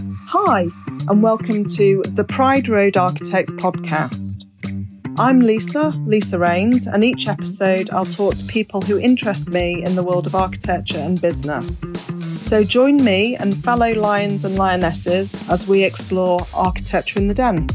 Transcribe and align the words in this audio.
Hi, 0.00 0.68
and 1.08 1.22
welcome 1.22 1.66
to 1.66 2.02
the 2.08 2.24
Pride 2.24 2.68
Road 2.68 2.96
Architects 2.96 3.52
podcast. 3.52 4.44
I'm 5.18 5.40
Lisa, 5.40 5.90
Lisa 6.06 6.36
Raynes, 6.36 6.86
and 6.86 7.04
each 7.04 7.28
episode 7.28 7.90
I'll 7.90 8.06
talk 8.06 8.36
to 8.36 8.44
people 8.44 8.80
who 8.80 8.98
interest 8.98 9.48
me 9.48 9.82
in 9.84 9.96
the 9.96 10.02
world 10.02 10.26
of 10.26 10.34
architecture 10.34 10.98
and 10.98 11.20
business. 11.20 11.82
So 12.40 12.64
join 12.64 13.04
me 13.04 13.36
and 13.36 13.62
fellow 13.62 13.92
lions 13.92 14.44
and 14.44 14.56
lionesses 14.56 15.34
as 15.50 15.66
we 15.66 15.84
explore 15.84 16.40
architecture 16.54 17.18
in 17.18 17.28
the 17.28 17.34
den. 17.34 17.66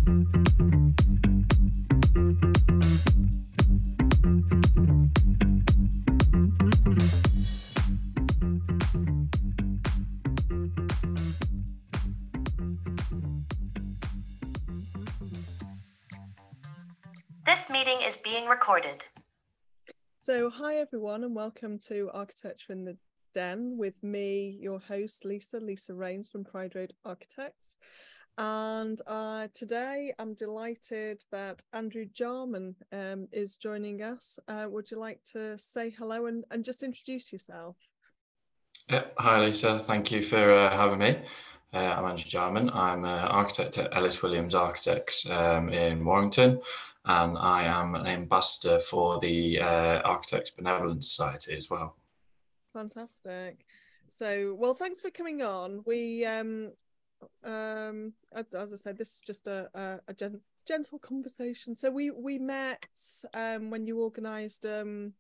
So, 20.36 20.50
hi 20.50 20.80
everyone, 20.80 21.24
and 21.24 21.34
welcome 21.34 21.80
to 21.88 22.10
Architecture 22.14 22.74
in 22.74 22.84
the 22.84 22.98
Den 23.34 23.78
with 23.78 24.04
me, 24.04 24.58
your 24.60 24.80
host, 24.80 25.24
Lisa, 25.24 25.62
Lisa 25.62 25.94
Raynes 25.94 26.30
from 26.30 26.44
Pride 26.44 26.76
Road 26.76 26.92
Architects. 27.06 27.78
And 28.38 29.00
uh, 29.08 29.48
today 29.54 30.14
I'm 30.20 30.34
delighted 30.34 31.24
that 31.32 31.64
Andrew 31.72 32.04
Jarman 32.14 32.76
um, 32.92 33.30
is 33.32 33.56
joining 33.56 34.02
us. 34.02 34.38
Uh, 34.50 34.66
would 34.68 34.92
you 34.92 35.00
like 35.00 35.22
to 35.32 35.58
say 35.58 35.90
hello 35.90 36.26
and, 36.26 36.44
and 36.52 36.66
just 36.66 36.84
introduce 36.84 37.32
yourself? 37.32 37.78
Yeah, 38.90 39.06
hi 39.18 39.40
Lisa, 39.40 39.80
thank 39.88 40.12
you 40.12 40.22
for 40.22 40.54
uh, 40.54 40.76
having 40.76 41.00
me. 41.00 41.18
Uh, 41.74 41.78
I'm 41.78 42.04
Andrew 42.04 42.30
Jarman. 42.30 42.70
I'm 42.72 43.06
an 43.06 43.10
architect 43.10 43.78
at 43.78 43.96
Ellis 43.96 44.22
Williams 44.22 44.54
Architects 44.54 45.30
um, 45.30 45.70
in 45.70 46.04
Warrington, 46.04 46.60
and 47.06 47.38
I 47.38 47.64
am 47.64 47.96
an 47.96 48.08
ambassador 48.08 48.80
for 48.80 49.20
the 49.20 49.60
uh, 49.60 50.02
Architects 50.04 50.52
Benevolence 50.52 51.08
Society 51.10 51.56
as 51.56 51.70
well. 51.70 51.96
Fantastic. 52.74 53.66
So, 54.08 54.56
well, 54.60 54.74
thanks 54.74 55.02
for 55.02 55.10
coming 55.10 55.42
on. 55.42 55.84
We, 55.86 56.26
um, 56.26 56.72
um, 57.44 58.14
as 58.34 58.74
I 58.74 58.76
said, 58.76 58.98
this 58.98 59.16
is 59.16 59.22
just 59.22 59.48
a, 59.48 59.70
a, 59.74 60.00
a 60.08 60.14
gen- 60.14 60.42
gentle 60.68 61.00
conversation. 61.00 61.76
So 61.76 61.92
we 61.92 62.12
we 62.12 62.38
met 62.38 62.88
um, 63.34 63.70
when 63.70 63.86
you 63.86 64.02
organised 64.02 64.66
um, 64.66 65.14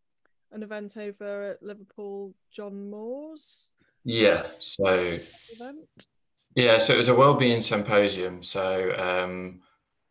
an 0.52 0.64
event 0.64 0.98
over 0.98 1.52
at 1.52 1.64
Liverpool, 1.64 2.34
John 2.52 2.90
Moores. 2.90 3.74
Yeah. 4.04 4.48
So. 4.60 5.18
Event. 5.54 6.08
Yeah. 6.56 6.78
So 6.78 6.94
it 6.94 6.98
was 6.98 7.10
a 7.10 7.16
wellbeing 7.16 7.62
symposium. 7.62 8.42
So. 8.44 8.92
Um, 8.98 9.62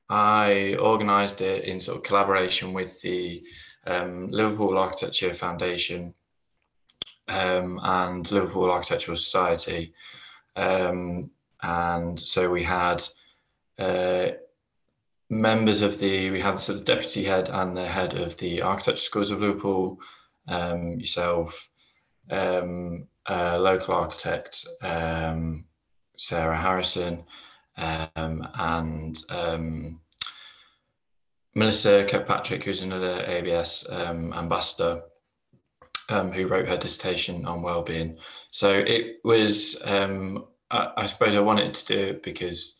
I 0.08 0.76
organised 0.78 1.40
it 1.40 1.64
in 1.64 1.80
sort 1.80 1.98
of 1.98 2.02
collaboration 2.02 2.72
with 2.72 3.00
the 3.00 3.42
um, 3.86 4.30
Liverpool 4.30 4.78
Architecture 4.78 5.32
Foundation 5.34 6.14
um, 7.28 7.80
and 7.82 8.30
Liverpool 8.30 8.70
Architectural 8.70 9.16
Society. 9.16 9.94
Um, 10.56 11.30
and 11.62 12.20
so 12.20 12.50
we 12.50 12.62
had 12.62 13.02
uh, 13.78 14.28
members 15.30 15.80
of 15.80 15.98
the, 15.98 16.30
we 16.30 16.40
had 16.40 16.60
sort 16.60 16.78
of 16.78 16.84
deputy 16.84 17.24
head 17.24 17.48
and 17.48 17.76
the 17.76 17.86
head 17.86 18.14
of 18.14 18.36
the 18.36 18.60
architecture 18.60 19.02
schools 19.02 19.30
of 19.30 19.40
Liverpool, 19.40 19.98
um, 20.48 21.00
yourself, 21.00 21.70
um, 22.30 23.06
local 23.28 23.94
architect, 23.94 24.66
um, 24.82 25.64
Sarah 26.16 26.60
Harrison, 26.60 27.24
um, 27.76 28.48
and 28.54 29.18
um, 29.28 30.00
Melissa 31.54 32.06
Kirkpatrick, 32.08 32.64
who's 32.64 32.82
another 32.82 33.24
ABS 33.26 33.86
um, 33.90 34.32
ambassador, 34.32 35.02
um, 36.08 36.32
who 36.32 36.46
wrote 36.46 36.68
her 36.68 36.76
dissertation 36.76 37.46
on 37.46 37.62
well-being. 37.62 38.18
So 38.50 38.70
it 38.70 39.20
was, 39.24 39.80
um, 39.84 40.46
I, 40.70 40.92
I, 40.96 41.06
suppose, 41.06 41.34
I 41.34 41.40
wanted 41.40 41.74
to 41.74 41.86
do 41.86 41.98
it 41.98 42.22
because 42.22 42.76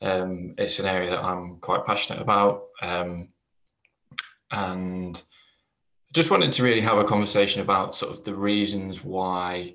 it's 0.00 0.78
an 0.78 0.86
area 0.86 1.10
that 1.10 1.24
I'm 1.24 1.58
quite 1.58 1.86
passionate 1.86 2.22
about, 2.22 2.64
and 4.50 5.22
just 6.12 6.30
wanted 6.30 6.52
to 6.52 6.62
really 6.62 6.80
have 6.80 6.98
a 6.98 7.04
conversation 7.04 7.62
about 7.62 7.96
sort 7.96 8.12
of 8.12 8.24
the 8.24 8.34
reasons 8.34 9.02
why 9.02 9.74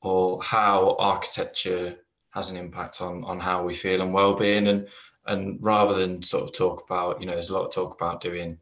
or 0.00 0.40
how 0.42 0.96
architecture 0.98 1.96
has 2.34 2.50
an 2.50 2.56
impact 2.56 3.00
on 3.00 3.24
on 3.24 3.40
how 3.40 3.64
we 3.64 3.74
feel 3.74 4.02
and 4.02 4.12
well-being. 4.12 4.66
And 4.68 4.88
and 5.26 5.58
rather 5.60 5.94
than 5.94 6.22
sort 6.22 6.44
of 6.44 6.52
talk 6.52 6.84
about 6.84 7.20
you 7.20 7.26
know 7.26 7.32
there's 7.32 7.50
a 7.50 7.54
lot 7.54 7.64
of 7.64 7.72
talk 7.72 7.94
about 7.94 8.20
doing 8.20 8.58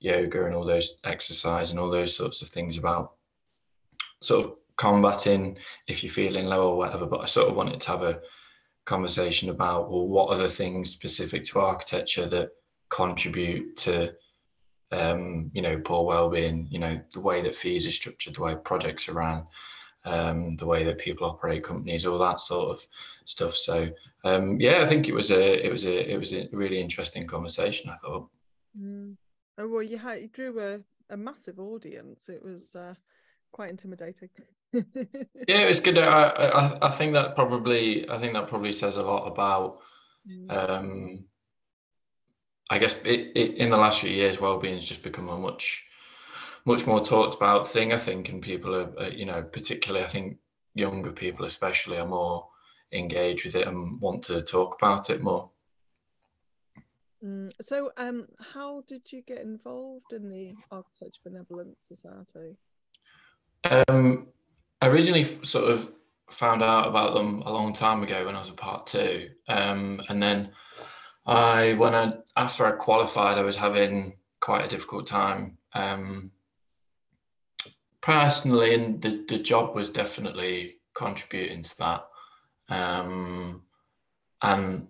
yoga 0.00 0.44
and 0.44 0.54
all 0.54 0.64
those 0.64 0.98
exercise 1.04 1.70
and 1.70 1.78
all 1.78 1.90
those 1.90 2.16
sorts 2.16 2.42
of 2.42 2.48
things 2.48 2.78
about 2.78 3.12
sort 4.22 4.44
of 4.44 4.56
combating 4.76 5.56
if 5.86 6.02
you're 6.02 6.12
feeling 6.12 6.46
low 6.46 6.70
or 6.70 6.76
whatever 6.76 7.06
but 7.06 7.20
i 7.20 7.26
sort 7.26 7.48
of 7.48 7.54
wanted 7.54 7.80
to 7.80 7.88
have 7.88 8.02
a 8.02 8.20
conversation 8.86 9.50
about 9.50 9.90
well 9.90 10.08
what 10.08 10.36
the 10.38 10.48
things 10.48 10.90
specific 10.90 11.44
to 11.44 11.60
architecture 11.60 12.26
that 12.26 12.48
contribute 12.88 13.76
to 13.76 14.12
um, 14.90 15.50
you 15.54 15.62
know 15.62 15.78
poor 15.84 16.04
well-being 16.04 16.66
you 16.70 16.78
know 16.78 17.00
the 17.12 17.20
way 17.20 17.40
that 17.42 17.54
fees 17.54 17.86
are 17.86 17.92
structured 17.92 18.34
the 18.34 18.42
way 18.42 18.56
projects 18.64 19.08
are 19.08 19.12
run 19.12 19.46
um, 20.04 20.56
the 20.56 20.66
way 20.66 20.84
that 20.84 20.98
people 20.98 21.26
operate 21.26 21.62
companies, 21.62 22.06
all 22.06 22.18
that 22.18 22.40
sort 22.40 22.70
of 22.70 22.86
stuff. 23.24 23.54
So 23.54 23.90
um, 24.24 24.60
yeah, 24.60 24.82
I 24.82 24.86
think 24.86 25.08
it 25.08 25.14
was 25.14 25.30
a 25.30 25.66
it 25.66 25.70
was 25.70 25.86
a 25.86 26.12
it 26.12 26.18
was 26.18 26.32
a 26.32 26.48
really 26.52 26.80
interesting 26.80 27.26
conversation. 27.26 27.90
I 27.90 27.96
thought. 27.96 28.28
Mm. 28.78 29.16
Oh 29.58 29.68
well, 29.68 29.82
you 29.82 29.98
had 29.98 30.20
you 30.22 30.28
drew 30.28 30.60
a, 30.60 30.80
a 31.12 31.16
massive 31.16 31.58
audience. 31.58 32.28
It 32.28 32.42
was 32.42 32.74
uh, 32.74 32.94
quite 33.52 33.70
intimidating. 33.70 34.30
yeah, 34.72 34.82
it 35.48 35.68
was 35.68 35.80
good. 35.80 35.98
I, 35.98 36.28
I 36.28 36.88
I 36.88 36.90
think 36.90 37.14
that 37.14 37.34
probably 37.34 38.08
I 38.08 38.18
think 38.20 38.34
that 38.34 38.46
probably 38.48 38.72
says 38.72 38.96
a 38.96 39.02
lot 39.02 39.26
about. 39.26 39.80
Mm. 40.28 40.50
Um, 40.50 41.24
I 42.72 42.78
guess 42.78 42.94
it, 43.04 43.32
it, 43.34 43.56
in 43.56 43.70
the 43.70 43.76
last 43.76 44.00
few 44.00 44.10
years, 44.10 44.40
well-being 44.40 44.76
has 44.76 44.84
just 44.84 45.02
become 45.02 45.28
a 45.28 45.36
much 45.36 45.84
much 46.64 46.86
more 46.86 47.00
talked 47.00 47.34
about 47.34 47.68
thing, 47.68 47.92
I 47.92 47.98
think, 47.98 48.28
and 48.28 48.42
people 48.42 48.74
are, 48.74 49.08
you 49.08 49.26
know, 49.26 49.42
particularly 49.42 50.04
I 50.04 50.08
think 50.08 50.38
younger 50.74 51.12
people 51.12 51.46
especially 51.46 51.98
are 51.98 52.06
more 52.06 52.48
engaged 52.92 53.44
with 53.44 53.54
it 53.54 53.66
and 53.66 54.00
want 54.00 54.24
to 54.24 54.42
talk 54.42 54.76
about 54.76 55.10
it 55.10 55.22
more. 55.22 55.50
Mm, 57.24 57.52
so, 57.60 57.92
um, 57.96 58.26
how 58.54 58.82
did 58.86 59.12
you 59.12 59.22
get 59.22 59.42
involved 59.42 60.12
in 60.12 60.30
the 60.30 60.54
Architecture 60.70 61.20
Benevolence 61.24 61.84
Society? 61.86 62.56
Um, 63.64 64.28
I 64.80 64.88
originally 64.88 65.24
sort 65.44 65.70
of 65.70 65.92
found 66.30 66.62
out 66.62 66.88
about 66.88 67.14
them 67.14 67.42
a 67.42 67.52
long 67.52 67.74
time 67.74 68.02
ago 68.02 68.24
when 68.24 68.36
I 68.36 68.38
was 68.38 68.48
a 68.48 68.54
part 68.54 68.86
two, 68.86 69.28
um, 69.48 70.00
and 70.08 70.22
then 70.22 70.50
I 71.26 71.74
when 71.74 71.94
I 71.94 72.14
after 72.36 72.64
I 72.64 72.72
qualified, 72.72 73.36
I 73.36 73.42
was 73.42 73.56
having 73.56 74.14
quite 74.40 74.64
a 74.64 74.68
difficult 74.68 75.06
time 75.06 75.58
um, 75.74 76.30
personally, 78.00 78.74
and 78.74 79.00
the, 79.02 79.24
the 79.28 79.38
job 79.38 79.74
was 79.74 79.90
definitely 79.90 80.76
contributing 80.94 81.62
to 81.62 81.78
that. 81.78 82.06
Um, 82.68 83.62
and 84.42 84.88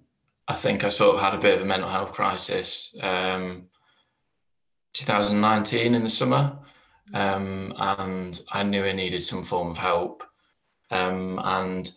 I 0.48 0.54
think 0.54 0.84
I 0.84 0.88
sort 0.88 1.16
of 1.16 1.22
had 1.22 1.34
a 1.34 1.38
bit 1.38 1.56
of 1.56 1.62
a 1.62 1.66
mental 1.66 1.88
health 1.88 2.12
crisis 2.12 2.94
um, 3.02 3.66
2019 4.92 5.94
in 5.94 6.04
the 6.04 6.10
summer. 6.10 6.58
Um, 7.12 7.74
and 7.78 8.40
I 8.52 8.62
knew 8.62 8.84
I 8.84 8.92
needed 8.92 9.24
some 9.24 9.42
form 9.42 9.70
of 9.70 9.78
help. 9.78 10.22
Um, 10.90 11.40
and 11.42 11.92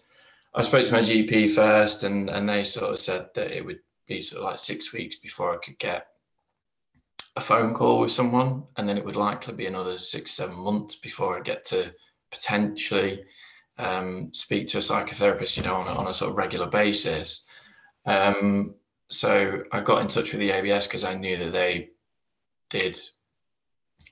I 0.55 0.61
spoke 0.61 0.85
to 0.85 0.91
my 0.93 1.01
GP 1.01 1.53
first, 1.53 2.03
and, 2.03 2.29
and 2.29 2.47
they 2.47 2.63
sort 2.63 2.91
of 2.91 2.99
said 2.99 3.29
that 3.35 3.55
it 3.55 3.65
would 3.65 3.79
be 4.07 4.21
sort 4.21 4.39
of 4.39 4.45
like 4.45 4.59
six 4.59 4.93
weeks 4.93 5.15
before 5.15 5.53
I 5.53 5.57
could 5.57 5.77
get 5.79 6.07
a 7.35 7.41
phone 7.41 7.73
call 7.73 7.99
with 7.99 8.11
someone, 8.11 8.63
and 8.77 8.87
then 8.87 8.97
it 8.97 9.05
would 9.05 9.15
likely 9.15 9.53
be 9.53 9.65
another 9.65 9.97
six, 9.97 10.33
seven 10.33 10.55
months 10.55 10.95
before 10.95 11.37
I 11.37 11.41
get 11.41 11.65
to 11.65 11.93
potentially 12.31 13.23
um, 13.77 14.29
speak 14.33 14.67
to 14.67 14.77
a 14.77 14.81
psychotherapist, 14.81 15.57
you 15.57 15.63
know, 15.63 15.75
on 15.75 15.87
a, 15.87 15.91
on 15.91 16.07
a 16.07 16.13
sort 16.13 16.31
of 16.31 16.37
regular 16.37 16.67
basis. 16.67 17.45
Um, 18.05 18.75
so 19.09 19.63
I 19.71 19.81
got 19.81 20.01
in 20.01 20.07
touch 20.07 20.31
with 20.31 20.41
the 20.41 20.51
ABS 20.51 20.87
because 20.87 21.03
I 21.03 21.15
knew 21.15 21.37
that 21.37 21.51
they 21.51 21.89
did, 22.69 22.99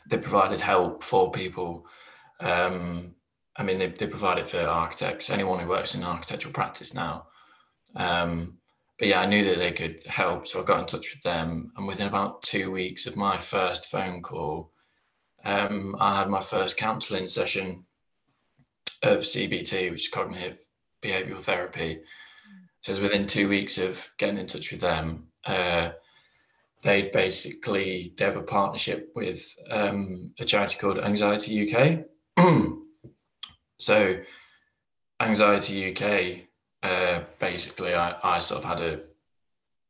they 0.07 0.17
provided 0.17 0.61
help 0.61 1.03
for 1.03 1.31
people. 1.31 1.85
Um, 2.39 3.15
I 3.55 3.63
mean, 3.63 3.79
they, 3.79 3.87
they 3.87 4.07
provided 4.07 4.49
for 4.49 4.61
architects, 4.61 5.29
anyone 5.29 5.59
who 5.59 5.67
works 5.67 5.93
in 5.93 6.03
architectural 6.03 6.53
practice 6.53 6.93
now. 6.93 7.27
Um, 7.95 8.57
but 9.01 9.07
yeah, 9.07 9.21
I 9.21 9.25
knew 9.25 9.43
that 9.45 9.57
they 9.57 9.71
could 9.71 10.03
help, 10.05 10.45
so 10.45 10.61
I 10.61 10.63
got 10.63 10.81
in 10.81 10.85
touch 10.85 11.11
with 11.11 11.23
them. 11.23 11.71
And 11.75 11.87
within 11.87 12.05
about 12.05 12.43
two 12.43 12.69
weeks 12.69 13.07
of 13.07 13.15
my 13.15 13.39
first 13.39 13.87
phone 13.87 14.21
call, 14.21 14.71
um, 15.43 15.95
I 15.99 16.19
had 16.19 16.29
my 16.29 16.39
first 16.39 16.77
counselling 16.77 17.27
session 17.27 17.83
of 19.01 19.21
CBT, 19.21 19.89
which 19.89 20.03
is 20.03 20.07
cognitive 20.09 20.59
behavioral 21.01 21.41
therapy. 21.41 22.01
So 22.81 23.01
within 23.01 23.25
two 23.25 23.49
weeks 23.49 23.79
of 23.79 24.07
getting 24.19 24.37
in 24.37 24.45
touch 24.45 24.71
with 24.71 24.81
them, 24.81 25.29
uh, 25.45 25.93
they 26.83 27.09
basically 27.11 28.13
they 28.17 28.25
have 28.25 28.37
a 28.37 28.43
partnership 28.43 29.13
with 29.15 29.43
um, 29.71 30.31
a 30.39 30.45
charity 30.45 30.77
called 30.77 30.99
Anxiety 30.99 31.73
UK. 31.73 32.05
so 33.79 34.19
Anxiety 35.19 35.91
UK, 35.91 36.50
uh, 36.83 37.23
basically, 37.39 37.93
I, 37.93 38.15
I 38.23 38.39
sort 38.39 38.63
of 38.63 38.65
had 38.65 38.81
a 38.81 39.01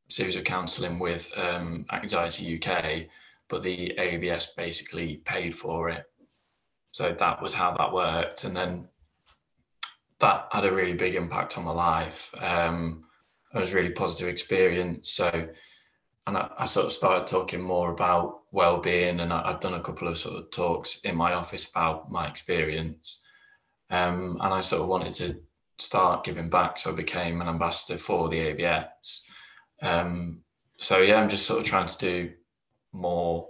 series 0.09 0.35
of 0.35 0.43
counselling 0.43 0.99
with 0.99 1.31
um, 1.37 1.85
Anxiety 1.91 2.61
UK, 2.61 3.07
but 3.47 3.63
the 3.63 3.97
ABS 3.97 4.53
basically 4.57 5.17
paid 5.17 5.55
for 5.55 5.89
it. 5.89 6.05
So 6.91 7.15
that 7.17 7.41
was 7.41 7.53
how 7.53 7.75
that 7.77 7.93
worked, 7.93 8.43
and 8.43 8.55
then 8.55 8.87
that 10.19 10.47
had 10.51 10.65
a 10.65 10.73
really 10.73 10.93
big 10.93 11.15
impact 11.15 11.57
on 11.57 11.63
my 11.63 11.71
life. 11.71 12.33
Um, 12.37 13.05
it 13.53 13.59
was 13.59 13.73
a 13.73 13.75
really 13.75 13.91
positive 13.91 14.27
experience. 14.27 15.11
So, 15.11 15.49
and 16.27 16.37
I, 16.37 16.49
I 16.59 16.65
sort 16.65 16.85
of 16.85 16.91
started 16.91 17.27
talking 17.27 17.61
more 17.61 17.91
about 17.91 18.41
well-being, 18.51 19.21
and 19.21 19.31
I, 19.31 19.51
have 19.51 19.61
done 19.61 19.75
a 19.75 19.81
couple 19.81 20.09
of 20.09 20.17
sort 20.17 20.35
of 20.35 20.51
talks 20.51 20.99
in 21.03 21.15
my 21.15 21.33
office 21.33 21.69
about 21.69 22.11
my 22.11 22.27
experience. 22.27 23.21
Um, 23.89 24.37
and 24.41 24.53
I 24.53 24.61
sort 24.61 24.81
of 24.81 24.89
wanted 24.89 25.13
to 25.13 25.41
start 25.81 26.23
giving 26.23 26.49
back, 26.49 26.79
so 26.79 26.91
I 26.91 26.95
became 26.95 27.41
an 27.41 27.47
ambassador 27.47 27.97
for 27.97 28.29
the 28.29 28.39
ABS. 28.39 29.25
Um, 29.81 30.41
so 30.77 30.99
yeah, 30.99 31.15
I'm 31.15 31.29
just 31.29 31.45
sort 31.45 31.59
of 31.59 31.65
trying 31.65 31.87
to 31.87 31.97
do 31.97 32.31
more, 32.91 33.49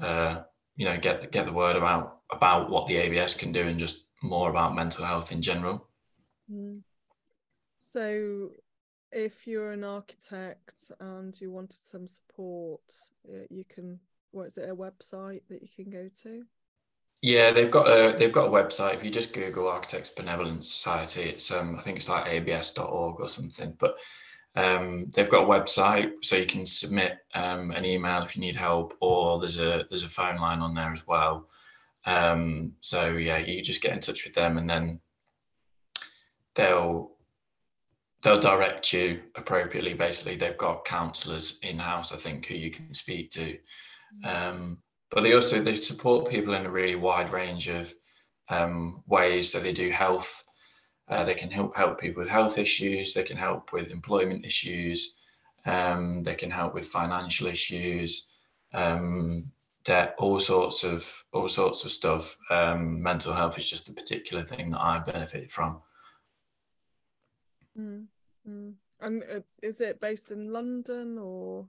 uh, 0.00 0.42
you 0.76 0.86
know, 0.86 0.96
get 0.98 1.20
the, 1.20 1.26
get 1.26 1.46
the 1.46 1.52
word 1.52 1.76
about 1.76 2.18
about 2.30 2.70
what 2.70 2.86
the 2.86 2.96
ABS 2.96 3.34
can 3.34 3.52
do, 3.52 3.62
and 3.62 3.78
just 3.78 4.04
more 4.22 4.50
about 4.50 4.74
mental 4.74 5.04
health 5.04 5.32
in 5.32 5.40
general. 5.40 5.88
Mm. 6.50 6.82
So, 7.78 8.50
if 9.12 9.46
you're 9.46 9.72
an 9.72 9.84
architect 9.84 10.90
and 11.00 11.38
you 11.40 11.50
wanted 11.50 11.84
some 11.84 12.08
support, 12.08 12.92
you 13.50 13.64
can. 13.68 14.00
What 14.30 14.48
is 14.48 14.58
it? 14.58 14.68
A 14.68 14.76
website 14.76 15.40
that 15.48 15.62
you 15.62 15.68
can 15.74 15.90
go 15.90 16.10
to? 16.22 16.42
Yeah, 17.20 17.50
they've 17.50 17.70
got 17.70 17.86
a 17.86 18.16
they've 18.16 18.32
got 18.32 18.46
a 18.46 18.50
website. 18.50 18.94
If 18.94 19.04
you 19.04 19.10
just 19.10 19.32
Google 19.32 19.68
Architects 19.68 20.10
Benevolent 20.10 20.64
Society, 20.64 21.22
it's 21.22 21.50
um 21.50 21.76
I 21.76 21.82
think 21.82 21.96
it's 21.96 22.08
like 22.08 22.26
abs.org 22.26 23.20
or 23.20 23.28
something. 23.28 23.74
But 23.78 23.96
um, 24.54 25.10
they've 25.12 25.30
got 25.30 25.44
a 25.44 25.46
website, 25.46 26.24
so 26.24 26.36
you 26.36 26.46
can 26.46 26.66
submit 26.66 27.18
um, 27.34 27.70
an 27.70 27.84
email 27.84 28.22
if 28.22 28.34
you 28.34 28.40
need 28.40 28.56
help, 28.56 28.96
or 29.00 29.40
there's 29.40 29.58
a 29.58 29.84
there's 29.88 30.02
a 30.02 30.08
phone 30.08 30.36
line 30.36 30.60
on 30.60 30.74
there 30.74 30.92
as 30.92 31.06
well. 31.06 31.48
Um, 32.06 32.72
so 32.80 33.10
yeah, 33.10 33.38
you 33.38 33.62
just 33.62 33.82
get 33.82 33.92
in 33.92 34.00
touch 34.00 34.24
with 34.24 34.34
them, 34.34 34.58
and 34.58 34.68
then 34.68 35.00
they'll 36.54 37.12
they'll 38.22 38.40
direct 38.40 38.92
you 38.92 39.20
appropriately. 39.36 39.94
Basically, 39.94 40.36
they've 40.36 40.58
got 40.58 40.84
counsellors 40.84 41.58
in 41.62 41.78
house, 41.78 42.12
I 42.12 42.16
think, 42.16 42.46
who 42.46 42.54
you 42.54 42.70
can 42.70 42.94
speak 42.94 43.30
to. 43.32 43.58
Um, 44.24 44.78
but 45.10 45.22
they 45.22 45.32
also 45.32 45.62
they 45.62 45.74
support 45.74 46.30
people 46.30 46.54
in 46.54 46.66
a 46.66 46.70
really 46.70 46.94
wide 46.94 47.32
range 47.32 47.68
of 47.68 47.92
um, 48.48 49.02
ways. 49.06 49.52
So 49.52 49.60
they 49.60 49.72
do 49.72 49.90
health. 49.90 50.44
Uh, 51.08 51.24
they 51.24 51.34
can 51.34 51.50
help 51.50 51.76
help 51.76 52.00
people 52.00 52.20
with 52.20 52.28
health 52.28 52.58
issues. 52.58 53.14
They 53.14 53.22
can 53.22 53.36
help 53.36 53.72
with 53.72 53.90
employment 53.90 54.44
issues. 54.44 55.14
Um, 55.64 56.22
they 56.22 56.34
can 56.34 56.50
help 56.50 56.74
with 56.74 56.86
financial 56.86 57.46
issues. 57.46 58.28
Um, 58.74 59.50
that 59.84 60.14
all 60.18 60.38
sorts 60.38 60.84
of 60.84 61.24
all 61.32 61.48
sorts 61.48 61.84
of 61.84 61.90
stuff. 61.90 62.36
Um, 62.50 63.02
mental 63.02 63.32
health 63.34 63.58
is 63.58 63.68
just 63.68 63.88
a 63.88 63.92
particular 63.92 64.44
thing 64.44 64.70
that 64.70 64.80
I 64.80 64.98
benefit 64.98 65.50
from. 65.50 65.80
Mm, 67.78 68.06
mm. 68.48 68.74
And 69.00 69.22
uh, 69.22 69.40
is 69.62 69.80
it 69.80 70.00
based 70.00 70.30
in 70.30 70.52
London 70.52 71.18
or? 71.18 71.66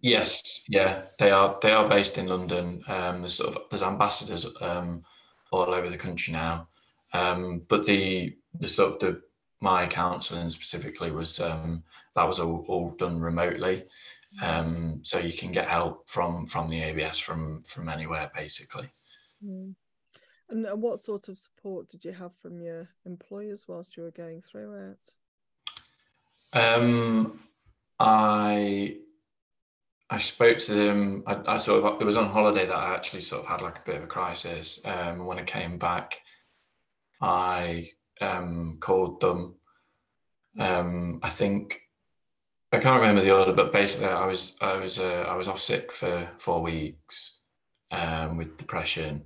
Yes, 0.00 0.64
yeah, 0.68 1.02
they 1.18 1.30
are. 1.30 1.58
They 1.62 1.72
are 1.72 1.88
based 1.88 2.18
in 2.18 2.26
London. 2.26 2.82
Um, 2.86 3.20
there's 3.20 3.34
sort 3.34 3.56
of 3.56 3.62
there's 3.70 3.82
ambassadors 3.82 4.46
um, 4.60 5.04
all 5.50 5.72
over 5.72 5.88
the 5.88 5.96
country 5.96 6.32
now. 6.32 6.68
Um, 7.12 7.62
but 7.68 7.86
the 7.86 8.36
the 8.58 8.68
sort 8.68 8.92
of 8.92 8.98
the 9.00 9.22
my 9.60 9.86
counselling 9.86 10.50
specifically 10.50 11.10
was 11.10 11.40
um, 11.40 11.82
that 12.14 12.26
was 12.26 12.40
all, 12.40 12.64
all 12.68 12.90
done 12.90 13.20
remotely. 13.20 13.84
Um, 14.42 15.00
so 15.02 15.18
you 15.18 15.36
can 15.36 15.50
get 15.52 15.68
help 15.68 16.08
from 16.08 16.46
from 16.46 16.70
the 16.70 16.82
ABS 16.82 17.18
from 17.18 17.62
from 17.64 17.88
anywhere 17.88 18.30
basically. 18.34 18.88
Mm. 19.44 19.74
And 20.50 20.66
what 20.82 21.00
sort 21.00 21.28
of 21.28 21.38
support 21.38 21.88
did 21.88 22.04
you 22.04 22.12
have 22.12 22.34
from 22.36 22.60
your 22.60 22.88
employers 23.06 23.66
whilst 23.68 23.96
you 23.96 24.02
were 24.02 24.10
going 24.10 24.42
through 24.42 24.90
it? 24.90 25.12
Um, 26.52 27.40
I 28.00 28.96
I 30.10 30.18
spoke 30.18 30.58
to 30.58 30.74
them. 30.74 31.22
I, 31.26 31.40
I, 31.46 31.56
sort 31.58 31.84
of 31.84 32.00
it 32.02 32.04
was 32.04 32.16
on 32.16 32.28
holiday 32.28 32.66
that 32.66 32.74
I 32.76 32.94
actually 32.94 33.22
sort 33.22 33.44
of 33.44 33.48
had 33.48 33.62
like 33.62 33.78
a 33.78 33.82
bit 33.86 33.96
of 33.96 34.02
a 34.02 34.08
crisis. 34.08 34.80
Um, 34.84 35.24
when 35.24 35.38
I 35.38 35.44
came 35.44 35.78
back, 35.78 36.20
I 37.20 37.90
um, 38.20 38.78
called 38.80 39.20
them. 39.20 39.54
Um, 40.58 41.20
I 41.22 41.30
think 41.30 41.80
I 42.72 42.80
can't 42.80 43.00
remember 43.00 43.22
the 43.22 43.36
order, 43.36 43.52
but 43.52 43.72
basically 43.72 44.08
I 44.08 44.26
was 44.26 44.56
I 44.60 44.76
was 44.76 44.98
uh, 44.98 45.24
I 45.28 45.36
was 45.36 45.46
off 45.46 45.60
sick 45.60 45.92
for 45.92 46.28
four 46.38 46.60
weeks 46.60 47.38
um, 47.92 48.36
with 48.36 48.56
depression. 48.56 49.22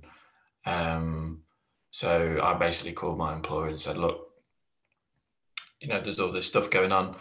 Um, 0.67 1.41
so 1.89 2.39
I 2.43 2.53
basically 2.55 2.93
called 2.93 3.17
my 3.17 3.33
employer 3.33 3.69
and 3.69 3.81
said, 3.81 3.97
"Look, 3.97 4.29
you 5.79 5.87
know, 5.87 5.99
there's 5.99 6.19
all 6.19 6.31
this 6.31 6.47
stuff 6.47 6.69
going 6.69 6.91
on. 6.91 7.15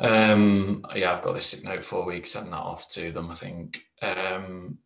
Um, 0.00 0.84
yeah, 0.94 1.12
I've 1.12 1.22
got 1.22 1.34
this 1.34 1.62
note 1.62 1.84
four 1.84 2.04
weeks, 2.04 2.32
send 2.32 2.52
that 2.52 2.56
off 2.56 2.88
to 2.90 3.12
them, 3.12 3.30
I 3.30 3.34
think. 3.34 3.80
Um, 4.02 4.78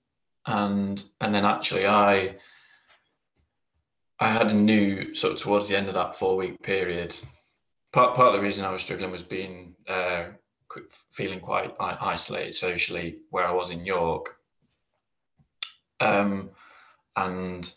and 0.46 1.02
and 1.20 1.34
then 1.34 1.44
actually 1.44 1.86
I 1.86 2.36
I 4.20 4.32
had 4.32 4.50
a 4.50 4.54
new 4.54 5.14
sort 5.14 5.34
of 5.34 5.38
towards 5.38 5.68
the 5.68 5.76
end 5.76 5.88
of 5.88 5.94
that 5.94 6.16
four 6.16 6.36
week 6.36 6.62
period. 6.62 7.14
Part 7.92 8.16
part 8.16 8.34
of 8.34 8.40
the 8.40 8.46
reason 8.46 8.64
I 8.64 8.70
was 8.70 8.80
struggling 8.82 9.10
was 9.10 9.22
being 9.22 9.74
uh, 9.88 10.30
feeling 11.12 11.40
quite 11.40 11.74
isolated 11.80 12.54
socially 12.54 13.18
where 13.30 13.46
I 13.46 13.52
was 13.52 13.70
in 13.70 13.86
York. 13.86 14.36
Um, 16.00 16.50
and 17.16 17.72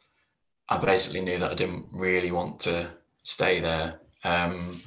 I 0.70 0.78
basically 0.78 1.22
knew 1.22 1.40
that 1.40 1.52
I 1.52 1.56
didn't 1.56 1.88
really 1.92 2.32
want 2.32 2.60
to 2.62 2.90
stay 3.24 3.60
there. 3.60 4.00
Um, 4.24 4.80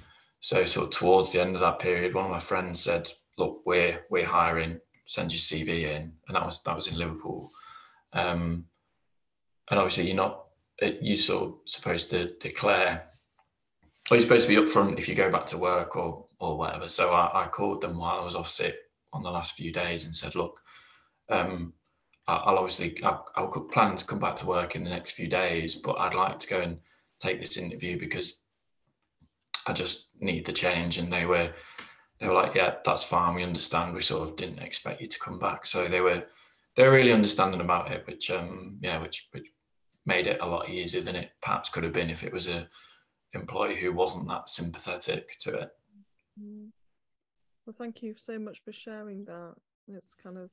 so 0.45 0.63
sort 0.67 0.89
of 0.89 0.93
towards 0.93 1.33
the 1.33 1.41
end 1.41 1.55
of 1.55 1.63
that 1.63 1.79
period, 1.79 2.13
one 2.13 2.27
of 2.27 2.31
my 2.31 2.39
friends 2.39 2.79
said, 2.79 3.11
"Look, 3.39 3.63
we're 3.65 4.05
we're 4.11 4.27
hiring. 4.27 4.79
Send 5.07 5.33
your 5.33 5.39
CV 5.39 5.85
in," 5.85 6.13
and 6.29 6.37
that 6.37 6.45
was 6.45 6.63
that 6.65 6.77
was 6.77 6.87
in 6.87 6.99
Liverpool. 6.99 7.51
Um, 8.13 8.67
and 9.71 9.81
obviously, 9.81 10.07
you're 10.07 10.17
not 10.17 10.45
you 11.01 11.17
sort 11.17 11.45
of 11.45 11.55
supposed 11.65 12.11
to 12.11 12.35
declare, 12.41 13.09
or 14.11 14.19
you're 14.19 14.21
supposed 14.21 14.47
to 14.47 14.55
be 14.55 14.61
upfront 14.61 14.99
if 14.99 15.09
you 15.09 15.15
go 15.15 15.33
back 15.33 15.47
to 15.47 15.57
work 15.57 15.97
or 15.97 16.27
or 16.39 16.59
whatever. 16.59 16.91
So 16.91 17.15
I, 17.15 17.45
I 17.45 17.49
called 17.49 17.81
them 17.81 17.97
while 17.97 18.21
I 18.21 18.25
was 18.27 18.37
off 18.37 18.51
sick 18.51 18.77
on 19.15 19.23
the 19.23 19.31
last 19.31 19.55
few 19.55 19.73
days 19.73 20.05
and 20.05 20.15
said, 20.15 20.35
"Look, 20.35 20.61
um, 21.31 21.73
I'll 22.29 22.59
obviously 22.59 23.03
I'll, 23.03 23.27
I'll 23.35 23.49
plan 23.49 23.97
to 23.97 24.05
come 24.05 24.19
back 24.19 24.37
to 24.37 24.47
work 24.47 24.77
in 24.77 24.85
the 24.85 24.91
next 24.91 25.13
few 25.13 25.27
days, 25.27 25.77
but 25.77 25.99
I'd 25.99 26.13
like 26.13 26.39
to 26.41 26.49
go 26.49 26.61
and 26.61 26.81
take 27.19 27.41
this 27.41 27.57
interview 27.57 27.99
because 27.99 28.41
I 29.67 29.73
just 29.73 30.09
need 30.21 30.45
the 30.45 30.53
change. 30.53 30.99
And 30.99 31.13
they 31.13 31.27
were, 31.27 31.53
they 32.21 32.29
were 32.29 32.35
like, 32.35 32.55
yeah, 32.55 32.77
that's 32.85 33.05
fine. 33.05 33.35
We 33.35 33.43
understand. 33.43 33.95
We 33.95 34.03
sort 34.03 34.29
of 34.29 34.37
didn't 34.37 34.61
expect 34.61 35.01
you 35.01 35.07
to 35.07 35.19
come 35.19 35.39
back. 35.39 35.67
So 35.67 35.89
they 35.89 36.01
were, 36.01 36.25
they 36.77 36.85
were 36.85 36.93
really 36.93 37.13
understanding 37.13 37.61
about 37.61 37.91
it, 37.93 38.07
which, 38.07 38.31
um, 38.31 38.79
yeah, 38.81 39.01
which, 39.01 39.29
which 39.33 39.47
made 40.07 40.27
it 40.27 40.41
a 40.41 40.47
lot 40.47 40.69
easier 40.69 41.01
than 41.01 41.17
it 41.17 41.31
perhaps 41.41 41.69
could 41.69 41.85
have 41.85 41.93
been 41.93 42.11
if 42.11 42.25
it 42.25 42.33
was 42.33 42.49
a 42.49 42.69
employee 43.33 43.81
who 43.81 43.93
wasn't 43.93 44.29
that 44.29 44.49
sympathetic 44.49 45.37
to 45.41 45.55
it. 45.55 45.71
Mm. 46.41 46.69
Well, 47.67 47.75
thank 47.77 48.03
you 48.03 48.15
so 48.17 48.39
much 48.39 48.63
for 48.65 48.73
sharing 48.73 49.25
that. 49.25 49.55
It's 49.89 50.15
kind 50.15 50.39
of 50.39 50.51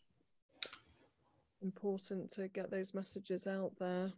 important 1.62 2.32
to 2.32 2.48
get 2.48 2.72
those 2.72 2.94
messages 2.94 3.48
out 3.48 3.74
there. 3.80 4.12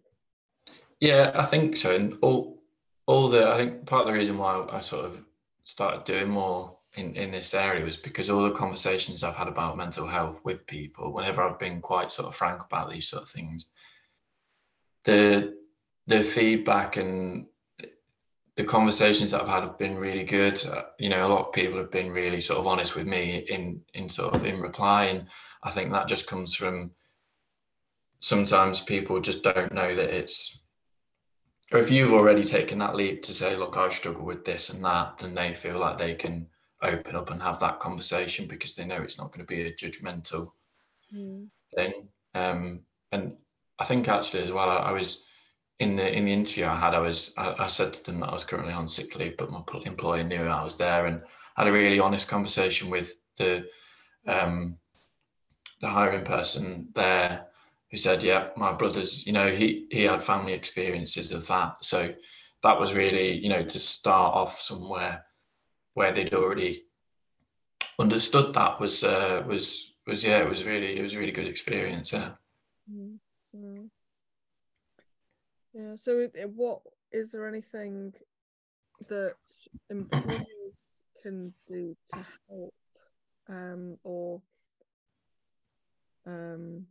Yeah, 0.99 1.31
I 1.35 1.45
think 1.45 1.75
so. 1.75 1.95
And 1.95 2.17
all 2.21 2.62
all 3.05 3.29
the 3.29 3.47
I 3.47 3.57
think 3.57 3.85
part 3.85 4.01
of 4.01 4.07
the 4.07 4.17
reason 4.17 4.37
why 4.37 4.65
I 4.71 4.79
sort 4.79 5.05
of 5.05 5.21
started 5.63 6.05
doing 6.05 6.29
more 6.29 6.77
in, 6.95 7.15
in 7.15 7.31
this 7.31 7.53
area 7.53 7.83
was 7.83 7.97
because 7.97 8.29
all 8.29 8.43
the 8.43 8.51
conversations 8.51 9.23
I've 9.23 9.35
had 9.35 9.47
about 9.47 9.77
mental 9.77 10.07
health 10.07 10.41
with 10.43 10.67
people, 10.67 11.11
whenever 11.11 11.41
I've 11.41 11.59
been 11.59 11.81
quite 11.81 12.11
sort 12.11 12.27
of 12.27 12.35
frank 12.35 12.61
about 12.63 12.91
these 12.91 13.07
sort 13.07 13.23
of 13.23 13.29
things, 13.29 13.67
the 15.03 15.57
the 16.07 16.23
feedback 16.23 16.97
and 16.97 17.45
the 18.55 18.63
conversations 18.63 19.31
that 19.31 19.41
I've 19.41 19.47
had 19.47 19.63
have 19.63 19.79
been 19.79 19.97
really 19.97 20.23
good. 20.23 20.63
Uh, 20.65 20.83
you 20.99 21.09
know, 21.09 21.25
a 21.25 21.29
lot 21.29 21.47
of 21.47 21.53
people 21.53 21.79
have 21.79 21.91
been 21.91 22.11
really 22.11 22.41
sort 22.41 22.59
of 22.59 22.67
honest 22.67 22.95
with 22.95 23.07
me 23.07 23.45
in 23.49 23.81
in 23.93 24.09
sort 24.09 24.33
of 24.33 24.45
in 24.45 24.61
reply, 24.61 25.05
and 25.05 25.27
I 25.63 25.71
think 25.71 25.91
that 25.91 26.07
just 26.07 26.27
comes 26.27 26.53
from 26.53 26.91
sometimes 28.19 28.79
people 28.79 29.19
just 29.19 29.43
don't 29.43 29.73
know 29.73 29.93
that 29.95 30.15
it's 30.15 30.59
or 31.73 31.79
if 31.79 31.89
you've 31.89 32.13
already 32.13 32.43
taken 32.43 32.77
that 32.79 32.95
leap 32.95 33.23
to 33.23 33.33
say, 33.33 33.55
look, 33.55 33.77
I 33.77 33.89
struggle 33.89 34.25
with 34.25 34.45
this 34.45 34.69
and 34.69 34.83
that, 34.85 35.17
then 35.17 35.33
they 35.33 35.53
feel 35.55 35.79
like 35.79 35.97
they 35.97 36.13
can 36.13 36.47
open 36.81 37.15
up 37.15 37.31
and 37.31 37.41
have 37.41 37.59
that 37.59 37.79
conversation 37.79 38.47
because 38.47 38.75
they 38.75 38.85
know 38.85 39.01
it's 39.01 39.17
not 39.17 39.31
going 39.31 39.39
to 39.39 39.45
be 39.45 39.63
a 39.63 39.73
judgmental 39.73 40.51
Mm. 41.13 41.47
thing. 41.75 42.09
Um, 42.33 42.81
and 43.11 43.37
I 43.79 43.85
think 43.85 44.07
actually 44.07 44.43
as 44.43 44.51
well, 44.51 44.69
I, 44.69 44.77
I 44.77 44.91
was 44.91 45.25
in 45.79 45.95
the 45.95 46.11
in 46.11 46.25
the 46.25 46.33
interview 46.33 46.65
I 46.65 46.75
had, 46.75 46.95
I 46.95 46.99
was 46.99 47.33
I, 47.37 47.53
I 47.59 47.67
said 47.67 47.93
to 47.93 48.03
them 48.03 48.19
that 48.19 48.29
I 48.29 48.33
was 48.33 48.43
currently 48.43 48.73
on 48.73 48.87
sick 48.87 49.15
leave, 49.15 49.37
but 49.37 49.51
my 49.51 49.61
employer 49.85 50.23
knew 50.23 50.43
I 50.43 50.63
was 50.63 50.77
there, 50.77 51.05
and 51.05 51.21
had 51.55 51.67
a 51.67 51.71
really 51.71 51.99
honest 51.99 52.27
conversation 52.27 52.89
with 52.89 53.13
the 53.37 53.67
um, 54.27 54.77
the 55.81 55.89
hiring 55.89 56.25
person 56.25 56.87
there, 56.95 57.47
who 57.93 57.97
said, 57.97 58.23
"Yeah, 58.23 58.49
my 58.57 58.73
brother's, 58.73 59.23
you 59.27 59.33
know, 59.33 59.55
he 59.55 59.85
he 59.91 60.01
had 60.01 60.23
family 60.23 60.53
experiences 60.53 61.31
of 61.31 61.45
that, 61.45 61.85
so 61.85 62.11
that 62.63 62.79
was 62.79 62.95
really, 62.95 63.33
you 63.33 63.49
know, 63.49 63.63
to 63.63 63.77
start 63.79 64.33
off 64.33 64.59
somewhere 64.59 65.23
where 65.93 66.11
they'd 66.11 66.33
already 66.33 66.85
understood 67.99 68.55
that 68.55 68.79
was 68.79 69.03
uh, 69.03 69.43
was 69.47 69.93
was 70.07 70.23
yeah, 70.23 70.39
it 70.39 70.49
was 70.49 70.63
really 70.63 70.97
it 70.97 71.03
was 71.03 71.13
a 71.13 71.19
really 71.19 71.31
good 71.31 71.47
experience. 71.47 72.11
Yeah. 72.11 72.31
Mm, 72.91 73.19
mm. 73.55 73.89
Yeah. 75.75 75.93
So, 75.95 76.17
it, 76.17 76.31
it- 76.33 76.49
what 76.49 76.81
is 77.11 77.31
there 77.31 77.47
anything 77.47 78.11
that 79.07 79.35
employers 79.91 81.03
can 81.21 81.53
do 81.67 81.95
to 82.11 82.25
help, 82.49 82.73
um, 83.47 83.99
or 84.03 84.41
um, 86.25 86.87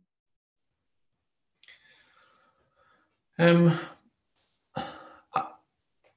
Um, 3.39 3.77
I, 4.75 5.47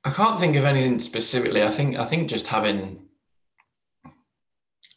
I 0.04 0.11
can't 0.11 0.38
think 0.40 0.56
of 0.56 0.64
anything 0.64 1.00
specifically. 1.00 1.62
I 1.62 1.70
think 1.70 1.96
I 1.96 2.04
think 2.04 2.28
just 2.28 2.46
having. 2.46 3.02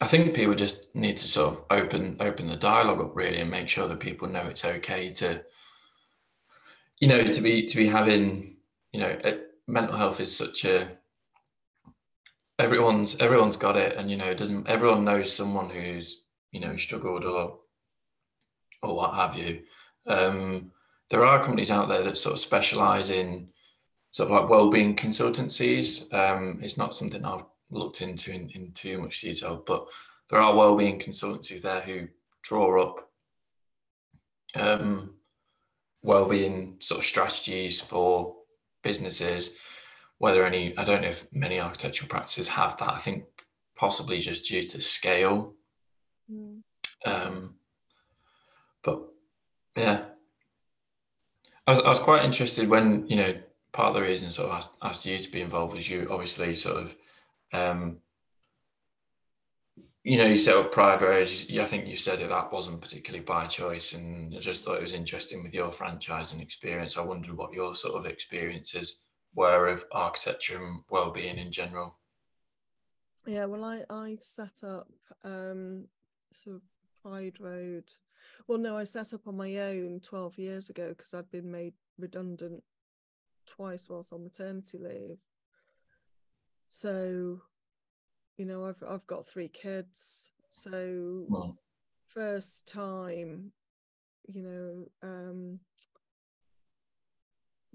I 0.02 0.08
think 0.08 0.34
people 0.34 0.56
just 0.56 0.94
need 0.96 1.18
to 1.18 1.28
sort 1.28 1.54
of 1.54 1.66
open 1.70 2.18
open 2.20 2.48
the 2.48 2.56
dialogue 2.56 3.02
up 3.02 3.16
really 3.16 3.40
and 3.40 3.52
make 3.52 3.68
sure 3.68 3.88
that 3.88 4.00
people 4.00 4.28
know 4.28 4.48
it's 4.48 4.66
okay 4.66 5.14
to. 5.14 5.44
You 7.00 7.08
know, 7.08 7.24
to 7.24 7.42
be 7.42 7.66
to 7.66 7.78
be 7.78 7.88
having, 7.88 8.58
you 8.92 9.00
know, 9.00 9.08
it, 9.08 9.52
mental 9.68 9.96
health 9.96 10.20
is 10.20 10.36
such 10.36 10.66
a. 10.66 10.98
Everyone's 12.58 13.16
everyone's 13.22 13.56
got 13.56 13.78
it, 13.78 13.96
and 13.96 14.12
you 14.12 14.18
know, 14.18 14.34
doesn't 14.34 14.68
everyone 14.68 15.06
knows 15.06 15.34
someone 15.34 15.70
who's 15.70 16.26
you 16.52 16.60
know 16.60 16.76
struggled 16.76 17.24
or, 17.24 17.60
or 18.84 18.96
what 18.96 19.14
have 19.14 19.38
you. 19.38 19.62
Um, 20.08 20.72
there 21.10 21.26
are 21.26 21.44
companies 21.44 21.72
out 21.72 21.88
there 21.90 22.04
that 22.04 22.18
sort 22.18 22.34
of 22.34 22.40
specialize 22.40 23.10
in 23.10 23.48
sort 24.12 24.30
of 24.30 24.36
like 24.42 24.50
well-being 24.50 24.96
consultancies. 24.96 26.12
Um, 26.14 26.60
it's 26.62 26.78
not 26.78 26.96
something 26.96 27.24
I've 27.26 27.46
looked 27.72 28.02
into 28.02 28.32
in, 28.32 28.50
in 28.52 28.72
too 28.74 29.02
much 29.02 29.22
detail, 29.22 29.64
but 29.66 29.86
there 30.30 30.40
are 30.40 30.56
well-being 30.56 31.00
consultancies 31.00 31.62
there 31.62 31.82
who 31.82 32.08
draw 32.44 32.82
up 32.84 33.10
um, 34.56 35.16
well-being 36.02 36.78
sort 36.80 37.00
of 37.00 37.06
strategies 37.06 37.82
for 37.82 38.36
businesses. 38.84 39.58
Whether 40.20 40.46
any, 40.46 40.78
I 40.78 40.84
don't 40.84 41.02
know 41.02 41.10
if 41.10 41.32
many 41.32 41.60
architectural 41.60 42.10
practices 42.10 42.48
have 42.48 42.78
that. 42.78 42.94
I 42.94 43.00
think 43.00 43.24
possibly 43.76 44.20
just 44.20 44.46
due 44.46 44.64
to 44.64 44.82
scale. 44.82 45.54
mm, 46.32 46.62
Um, 47.06 47.56
but 48.84 49.02
yeah, 49.76 50.06
I 51.70 51.74
was, 51.74 51.80
I 51.82 51.90
was 51.90 52.00
quite 52.00 52.26
interested 52.26 52.68
when, 52.68 53.06
you 53.08 53.16
know, 53.16 53.36
part 53.74 53.90
of 53.90 53.94
the 53.94 54.02
reason 54.02 54.32
sort 54.32 54.50
of 54.50 54.56
asked, 54.56 54.76
asked 54.82 55.06
you 55.06 55.20
to 55.20 55.32
be 55.32 55.42
involved 55.42 55.76
was 55.76 55.88
you 55.88 56.08
obviously 56.10 56.56
sort 56.56 56.78
of, 56.78 56.96
um, 57.54 57.98
you 60.04 60.18
know, 60.18 60.26
you 60.26 60.36
set 60.36 60.58
up 60.58 60.72
Pride 60.72 61.04
Road. 61.04 61.30
I 61.30 61.66
think 61.66 61.86
you 61.86 61.96
said 61.96 62.22
that 62.22 62.30
that 62.30 62.52
wasn't 62.52 62.82
particularly 62.82 63.24
by 63.24 63.46
choice. 63.46 63.94
And 63.94 64.36
I 64.36 64.40
just 64.40 64.64
thought 64.64 64.78
it 64.78 64.82
was 64.82 64.96
interesting 64.96 65.44
with 65.44 65.54
your 65.54 65.72
franchise 65.72 66.34
and 66.34 66.42
experience. 66.42 66.98
I 66.98 67.02
wondered 67.02 67.38
what 67.38 67.54
your 67.54 67.76
sort 67.76 67.94
of 67.94 68.08
experiences 68.08 69.02
were 69.36 69.68
of 69.68 69.86
architecture 69.92 70.66
and 70.66 70.82
well-being 70.90 71.38
in 71.38 71.52
general. 71.52 72.00
yeah. 73.28 73.46
Well, 73.46 73.64
I 73.64 73.84
I 73.92 74.18
set 74.20 74.64
up 74.64 74.88
um, 75.24 75.86
sort 76.32 76.56
of 76.56 76.62
Pride 77.04 77.40
Road. 77.40 77.84
Well, 78.48 78.58
no, 78.58 78.78
I 78.78 78.84
set 78.84 79.14
up 79.14 79.28
on 79.28 79.38
my 79.38 79.58
own 79.58 80.00
twelve 80.02 80.38
years 80.38 80.70
ago 80.70 80.90
because 80.90 81.14
I'd 81.14 81.32
been 81.32 81.52
made 81.52 81.74
redundant 81.98 82.64
twice 83.46 83.88
whilst 83.90 84.14
on 84.14 84.24
maternity 84.24 84.78
leave. 84.78 85.20
So, 86.68 87.42
you 88.38 88.46
know, 88.46 88.66
I've 88.66 88.84
I've 88.88 89.08
got 89.08 89.28
three 89.28 89.50
kids. 89.50 90.32
So 90.52 91.26
Well, 91.28 91.58
first 92.08 92.68
time, 92.68 93.52
you 94.28 94.42
know, 94.42 95.08
um 95.08 95.60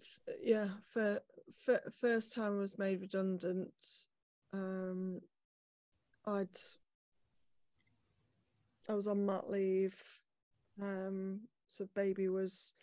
f- 0.00 0.34
yeah, 0.42 0.68
for, 0.92 1.20
for 1.64 1.80
first 2.00 2.34
time 2.34 2.56
I 2.56 2.60
was 2.60 2.78
made 2.78 3.00
redundant. 3.00 3.72
Um 4.52 5.20
I'd 6.26 6.56
I 8.88 8.94
was 8.94 9.08
on 9.08 9.24
mat 9.26 9.50
leave. 9.50 10.02
Um 10.81 11.40
so 11.69 11.88
baby 11.95 12.28
was 12.28 12.75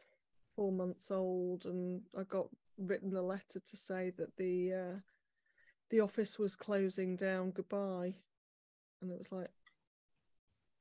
four 0.56 0.72
months 0.72 1.12
old 1.12 1.66
and 1.66 2.02
I 2.18 2.24
got 2.24 2.48
written 2.78 3.16
a 3.16 3.22
letter 3.22 3.60
to 3.60 3.78
say 3.78 4.12
that 4.18 4.36
the 4.38 4.74
uh 4.74 5.00
the 5.90 6.00
office 6.00 6.40
was 6.40 6.56
closing 6.56 7.16
down 7.16 7.52
goodbye 7.52 8.16
and 9.02 9.12
it 9.12 9.18
was 9.18 9.32
like 9.32 9.50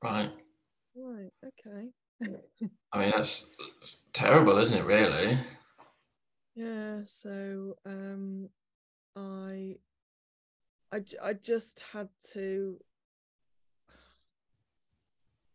right. 0.02 0.30
right 0.94 1.30
okay 1.44 1.88
I 2.92 2.98
mean, 2.98 3.12
that's, 3.16 3.50
that's 3.80 4.04
terrible, 4.12 4.58
isn't 4.58 4.76
it, 4.76 4.84
really? 4.84 5.38
yeah 6.54 7.00
so 7.06 7.76
um 7.86 8.48
i 9.16 9.76
i 10.92 11.32
just 11.32 11.84
had 11.92 12.08
to 12.32 12.78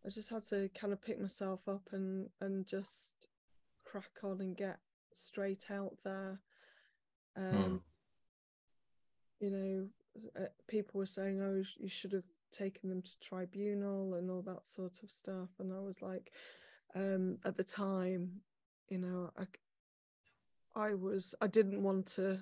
i 0.05 0.09
just 0.09 0.29
had 0.29 0.45
to 0.45 0.69
kind 0.79 0.93
of 0.93 1.01
pick 1.01 1.19
myself 1.19 1.61
up 1.67 1.89
and 1.91 2.29
and 2.41 2.65
just 2.67 3.27
crack 3.85 4.11
on 4.23 4.41
and 4.41 4.57
get 4.57 4.77
straight 5.11 5.65
out 5.71 5.95
there 6.03 6.39
um 7.37 7.51
Hmm. 7.51 7.77
you 9.39 9.51
know 9.51 9.87
uh, 10.41 10.47
people 10.67 10.97
were 10.99 11.05
saying 11.05 11.41
oh 11.41 11.61
you 11.77 11.89
should 11.89 12.11
have 12.11 12.23
taken 12.51 12.89
them 12.89 13.01
to 13.01 13.19
tribunal 13.19 14.13
and 14.15 14.29
all 14.31 14.41
that 14.41 14.65
sort 14.65 14.99
of 15.03 15.11
stuff 15.11 15.49
and 15.59 15.73
i 15.73 15.79
was 15.79 16.01
like 16.01 16.31
um 16.95 17.37
at 17.45 17.55
the 17.55 17.63
time 17.63 18.29
you 18.89 18.97
know 18.97 19.29
i 19.37 19.43
i 20.75 20.93
was 20.93 21.35
i 21.41 21.47
didn't 21.47 21.83
want 21.83 22.05
to 22.05 22.39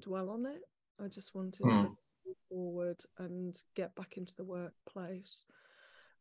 dwell 0.00 0.30
on 0.30 0.46
it 0.46 0.62
i 1.02 1.06
just 1.08 1.34
wanted 1.34 1.72
to 1.74 1.86
Hmm. 1.86 1.92
move 2.26 2.36
forward 2.48 3.00
and 3.18 3.62
get 3.76 3.94
back 3.94 4.16
into 4.16 4.34
the 4.36 4.44
workplace 4.44 5.44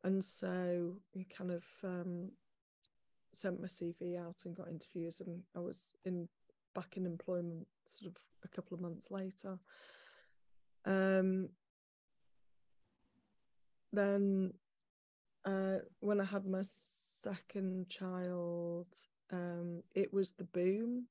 and 0.04 0.24
so 0.24 0.94
we 1.14 1.24
kind 1.26 1.52
of 1.52 1.66
um 1.84 2.30
sent 3.34 3.60
my 3.60 3.68
cv 3.68 4.18
out 4.18 4.42
and 4.46 4.56
got 4.56 4.70
interviews 4.70 5.22
and 5.22 5.42
i 5.56 5.60
was 5.60 5.94
in 6.06 6.28
back 6.78 6.96
in 6.96 7.08
employment 7.08 7.66
sort 7.86 8.12
of 8.12 8.22
a 8.44 8.48
couple 8.48 8.76
of 8.76 8.82
months 8.82 9.10
later. 9.10 9.58
Um 10.86 11.50
then 13.92 14.54
uh 15.46 15.78
when 16.02 16.20
i 16.22 16.26
had 16.26 16.46
my 16.46 16.62
second 16.62 17.90
child 17.90 18.86
um 19.32 19.82
it 19.96 20.14
was 20.14 20.34
the 20.34 20.44
boom. 20.44 21.08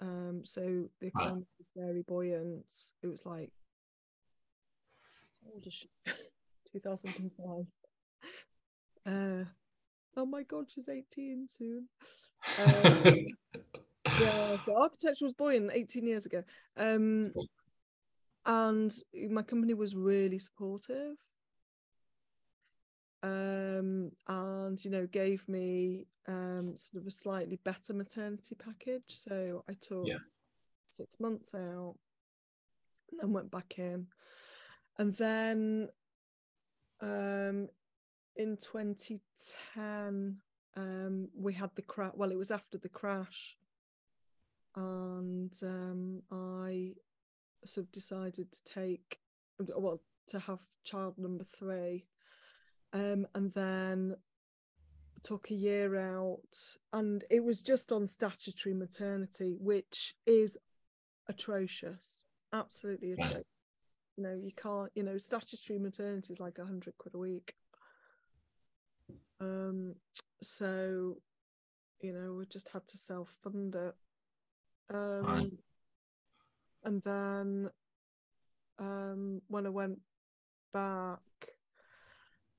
Um 0.00 0.42
so 0.44 0.88
the 1.00 1.06
economy 1.06 1.46
was 1.56 1.70
very 1.76 2.02
buoyant. 2.02 2.66
It 3.02 3.06
was 3.06 3.24
like 3.24 3.52
how 5.44 5.52
old 5.52 5.66
is 5.66 5.72
she 5.72 5.88
2005 6.72 7.66
uh 9.06 9.44
oh 10.16 10.26
my 10.26 10.42
god 10.42 10.66
she's 10.70 10.88
18 10.88 11.46
soon. 11.48 11.88
Um, 12.64 13.26
yeah 14.20 14.56
so 14.58 14.76
architecture 14.80 15.24
was 15.24 15.32
buoyant 15.34 15.70
18 15.72 16.06
years 16.06 16.26
ago. 16.26 16.42
Um 16.76 17.32
and 18.46 18.92
my 19.30 19.42
company 19.42 19.74
was 19.74 19.94
really 19.96 20.38
supportive. 20.38 21.16
Um 23.22 24.12
and 24.28 24.82
you 24.84 24.90
know 24.90 25.06
gave 25.06 25.46
me 25.48 26.06
um 26.28 26.76
sort 26.76 27.02
of 27.02 27.06
a 27.08 27.10
slightly 27.10 27.58
better 27.64 27.92
maternity 27.92 28.54
package. 28.54 29.04
So 29.08 29.64
i 29.68 29.74
took 29.74 30.06
Yeah. 30.06 30.18
six 30.88 31.18
months 31.20 31.54
out 31.54 31.96
and 33.10 33.20
then 33.20 33.32
went 33.32 33.50
back 33.50 33.78
in. 33.78 34.06
And 34.98 35.14
then 35.16 35.88
um 37.00 37.68
in 38.36 38.56
2010 38.56 40.36
um 40.76 41.28
we 41.34 41.52
had 41.52 41.70
the 41.74 41.82
crash 41.82 42.12
well 42.14 42.30
it 42.30 42.38
was 42.38 42.50
after 42.50 42.78
the 42.78 42.88
crash 42.88 43.56
and 44.76 45.52
um, 45.62 46.22
I 46.30 46.92
sort 47.64 47.86
of 47.86 47.92
decided 47.92 48.52
to 48.52 48.64
take 48.64 49.18
well 49.58 50.00
to 50.28 50.38
have 50.38 50.60
child 50.84 51.14
number 51.18 51.44
three, 51.44 52.04
um, 52.92 53.26
and 53.34 53.52
then 53.54 54.16
took 55.22 55.50
a 55.50 55.54
year 55.54 55.96
out, 55.96 56.76
and 56.92 57.24
it 57.30 57.42
was 57.42 57.60
just 57.60 57.90
on 57.90 58.06
statutory 58.06 58.74
maternity, 58.74 59.56
which 59.58 60.14
is 60.26 60.58
atrocious, 61.28 62.22
absolutely 62.52 63.12
atrocious. 63.12 63.44
You 64.16 64.24
know, 64.24 64.34
you 64.34 64.52
can't. 64.52 64.90
You 64.94 65.02
know, 65.02 65.16
statutory 65.16 65.78
maternity 65.78 66.32
is 66.32 66.40
like 66.40 66.58
a 66.58 66.66
hundred 66.66 66.96
quid 66.98 67.14
a 67.14 67.18
week. 67.18 67.54
Um, 69.46 69.94
so, 70.42 71.16
you 72.00 72.12
know, 72.12 72.34
we 72.34 72.46
just 72.46 72.68
had 72.70 72.86
to 72.88 72.98
self 72.98 73.36
fund 73.42 73.74
it. 73.74 73.94
Um, 74.92 75.22
Right. 75.22 75.52
and 76.84 77.02
then 77.02 77.70
um, 78.78 79.42
when 79.48 79.66
I 79.66 79.70
went 79.70 79.98
back, 80.72 81.20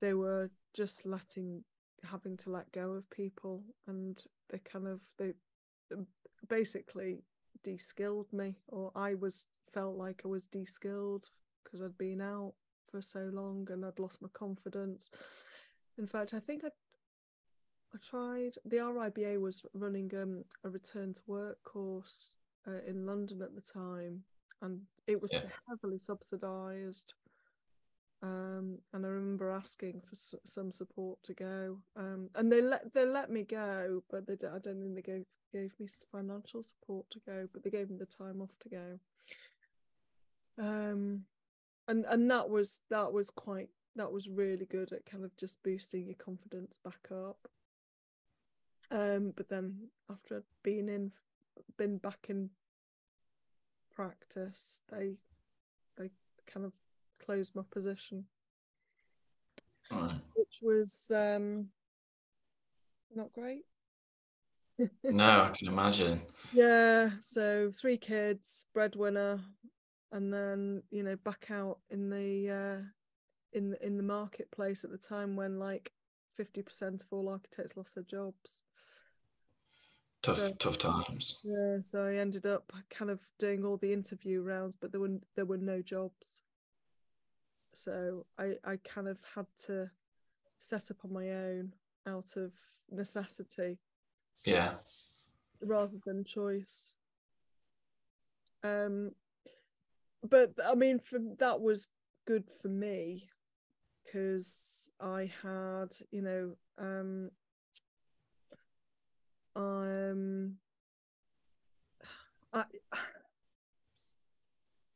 they 0.02 0.14
were 0.14 0.50
just 0.74 1.06
letting, 1.06 1.64
having 2.04 2.38
to 2.38 2.50
let 2.50 2.72
go 2.72 2.92
of 2.92 3.10
people, 3.10 3.64
and 3.88 4.22
they 4.50 4.60
kind 4.60 4.88
of 4.88 5.02
they 5.18 5.34
um, 5.94 6.08
basically 6.50 7.24
de-skilled 7.64 8.32
me, 8.34 8.56
or 8.68 8.92
I 8.96 9.16
was 9.16 9.48
felt 9.74 9.98
like 9.98 10.22
I 10.26 10.28
was 10.28 10.48
de-skilled 10.48 11.30
because 11.64 11.82
I'd 11.82 11.98
been 11.98 12.22
out 12.22 12.54
for 12.92 13.02
so 13.02 13.30
long 13.34 13.68
and 13.70 13.86
I'd 13.86 14.00
lost 14.00 14.22
my 14.22 14.30
confidence. 14.34 15.10
In 15.98 16.08
fact, 16.08 16.34
I 16.34 16.40
think 16.40 16.64
I 16.64 16.70
I 17.94 17.98
tried 18.00 18.56
the 18.66 18.78
RIBA 18.78 19.40
was 19.40 19.66
running 19.74 20.14
um, 20.16 20.44
a 20.64 20.70
return 20.70 21.14
to 21.14 21.22
work 21.26 21.64
course 21.64 22.36
uh, 22.68 22.82
in 22.86 23.06
London 23.06 23.42
at 23.42 23.56
the 23.56 23.62
time, 23.62 24.24
and 24.62 24.82
it 25.08 25.22
was 25.22 25.32
Yeah. 25.34 25.50
heavily 25.70 25.98
subsidised. 25.98 27.14
Um, 28.22 28.80
and 28.94 29.06
I 29.06 29.10
remember 29.10 29.52
asking 29.52 30.02
for 30.02 30.14
s- 30.14 30.36
some 30.44 30.72
support 30.72 31.20
to 31.24 31.34
go, 31.34 31.78
um, 31.96 32.30
and 32.36 32.52
they 32.52 32.62
let 32.62 32.94
they 32.94 33.06
let 33.06 33.30
me 33.30 33.44
go, 33.44 34.04
but 34.10 34.28
they 34.28 34.36
d- 34.36 34.48
I 34.48 34.60
don't 34.60 34.82
think 34.82 34.96
they 34.96 35.02
gave 35.02 35.26
gave 35.54 35.74
me 35.80 35.88
financial 36.12 36.64
support 36.64 37.10
to 37.12 37.20
go, 37.26 37.48
but 37.54 37.64
they 37.64 37.70
gave 37.70 37.90
me 37.90 37.98
the 37.98 38.06
time 38.06 38.42
off 38.42 38.58
to 38.60 38.70
go. 38.70 39.00
Um, 40.58 41.26
and 41.88 42.06
and 42.06 42.30
that 42.32 42.50
was 42.50 42.82
that 42.90 43.14
was 43.14 43.30
quite 43.30 43.70
that 43.98 44.12
was 44.12 44.30
really 44.30 44.66
good 44.66 44.92
at 44.94 45.06
kind 45.06 45.24
of 45.26 45.36
just 45.38 45.64
boosting 45.64 46.06
your 46.06 46.16
confidence 46.16 46.80
back 46.84 47.10
up. 47.12 47.48
Um, 48.92 49.34
but 49.36 49.50
then 49.50 49.90
after 50.10 50.38
I'd 50.38 50.44
been 50.64 50.90
in, 50.90 51.12
been 51.78 51.98
back 51.98 52.28
in 52.30 52.50
practice, 53.94 54.82
they 54.90 55.18
they 55.98 56.12
kind 56.46 56.66
of 56.66 56.74
closed 57.20 57.56
my 57.56 57.64
position, 57.72 58.26
Right. 59.92 60.22
which 60.36 60.60
was 60.62 61.12
um 61.14 61.70
not 63.16 63.34
great. 63.34 63.66
No, 65.10 65.26
I 65.26 65.50
can 65.58 65.68
imagine. 65.68 66.22
Yeah, 66.52 67.12
so 67.20 67.72
three 67.72 67.98
kids, 67.98 68.66
breadwinner, 68.74 69.40
and 70.12 70.34
then 70.34 70.84
you 70.92 71.04
know 71.04 71.16
back 71.18 71.48
out 71.52 71.80
in 71.90 72.10
the 72.10 72.50
uh, 72.52 72.84
in 73.54 73.72
the, 73.72 73.86
in 73.86 73.98
the 73.98 74.04
marketplace 74.04 74.84
at 74.84 74.92
the 74.92 74.98
time 74.98 75.36
when 75.36 75.60
like 75.60 75.92
fifty 76.36 76.62
percent 76.62 77.02
of 77.04 77.08
all 77.12 77.30
architects 77.30 77.76
lost 77.78 77.96
their 77.96 78.04
jobs. 78.04 78.64
Tough, 80.24 80.38
So- 80.38 80.54
tough 80.56 80.78
times. 80.80 81.40
Yeah, 81.44 81.78
so 81.82 82.06
I 82.06 82.16
ended 82.16 82.46
up 82.46 82.72
kind 82.90 83.12
of 83.12 83.22
doing 83.40 83.64
all 83.64 83.78
the 83.78 83.94
interview 83.94 84.42
rounds, 84.42 84.76
but 84.76 84.92
there 84.92 85.02
were 85.02 85.20
there 85.36 85.46
were 85.46 85.58
no 85.58 85.82
jobs. 85.82 86.42
So 87.74 88.26
I 88.38 88.56
I 88.64 88.78
kind 88.78 89.08
of 89.08 89.18
had 89.36 89.46
to 89.66 89.90
set 90.58 90.90
up 90.92 90.98
on 91.06 91.14
my 91.14 91.30
own 91.30 91.74
out 92.08 92.36
of 92.36 92.52
necessity 92.90 93.78
Yeah. 94.44 94.76
rather 95.62 95.98
than 96.06 96.24
choice. 96.24 96.96
Um, 98.64 99.12
but 100.28 100.54
I 100.66 100.74
mean, 100.74 101.00
for 101.00 101.20
that 101.38 101.62
was 101.62 101.88
good 102.26 102.46
for 102.62 102.70
me 102.70 103.30
because 104.08 104.90
I 105.00 105.30
had, 105.44 105.90
you 106.12 106.22
know, 106.22 106.56
um, 106.78 107.30
um, 109.56 110.56
I, 112.54 112.64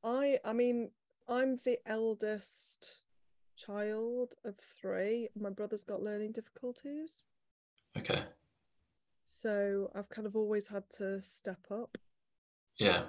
I, 0.04 0.39
I 0.45 0.54
mean, 0.54 0.91
I'm 1.28 1.58
the 1.58 1.80
eldest 1.86 3.02
child 3.58 4.36
of 4.45 4.56
three. 4.58 5.30
My 5.39 5.50
brother's 5.50 5.84
got 5.84 6.02
learning 6.02 6.32
difficulties. 6.32 7.26
Okay. 7.97 8.24
So 9.26 9.91
I've 9.93 10.10
kind 10.10 10.26
of 10.26 10.36
always 10.36 10.69
had 10.69 10.89
to 10.97 11.21
step 11.21 11.65
up. 11.69 11.97
Yeah. 12.78 13.04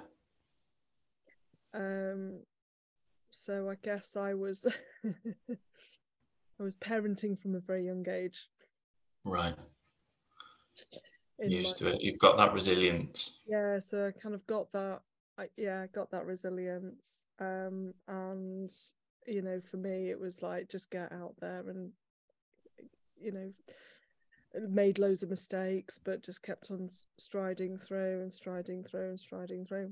Um, 1.73 2.41
so 3.33 3.69
I 3.69 3.75
guess 3.83 4.15
I 4.15 4.35
was 4.35 4.67
I 5.05 6.63
was 6.63 6.77
parenting 6.77 7.37
from 7.39 7.55
a 7.55 7.59
very 7.59 7.85
young 7.85 8.07
age. 8.07 8.47
Right. 9.25 9.55
In 11.39 11.49
Used 11.49 11.81
my, 11.81 11.89
to 11.89 11.95
it. 11.95 12.01
You've 12.01 12.19
got 12.19 12.37
that 12.37 12.53
resilience. 12.53 13.39
yeah, 13.47 13.79
so 13.79 14.07
I 14.07 14.11
kind 14.11 14.35
of 14.35 14.45
got 14.45 14.71
that. 14.73 15.01
I, 15.39 15.47
yeah, 15.57 15.81
I 15.81 15.87
got 15.87 16.11
that 16.11 16.25
resilience. 16.27 17.25
Um, 17.39 17.93
and 18.07 18.71
you 19.25 19.41
know, 19.41 19.59
for 19.61 19.77
me, 19.77 20.09
it 20.11 20.19
was 20.19 20.43
like 20.43 20.69
just 20.69 20.91
get 20.91 21.11
out 21.11 21.33
there 21.39 21.63
and 21.67 21.91
you 23.19 23.31
know, 23.31 23.51
made 24.69 24.99
loads 24.99 25.23
of 25.23 25.29
mistakes, 25.29 25.97
but 25.97 26.21
just 26.23 26.43
kept 26.43 26.69
on 26.69 26.89
striding 27.17 27.77
through 27.79 28.21
and 28.21 28.31
striding 28.31 28.83
through 28.83 29.09
and 29.09 29.19
striding 29.19 29.65
through. 29.65 29.91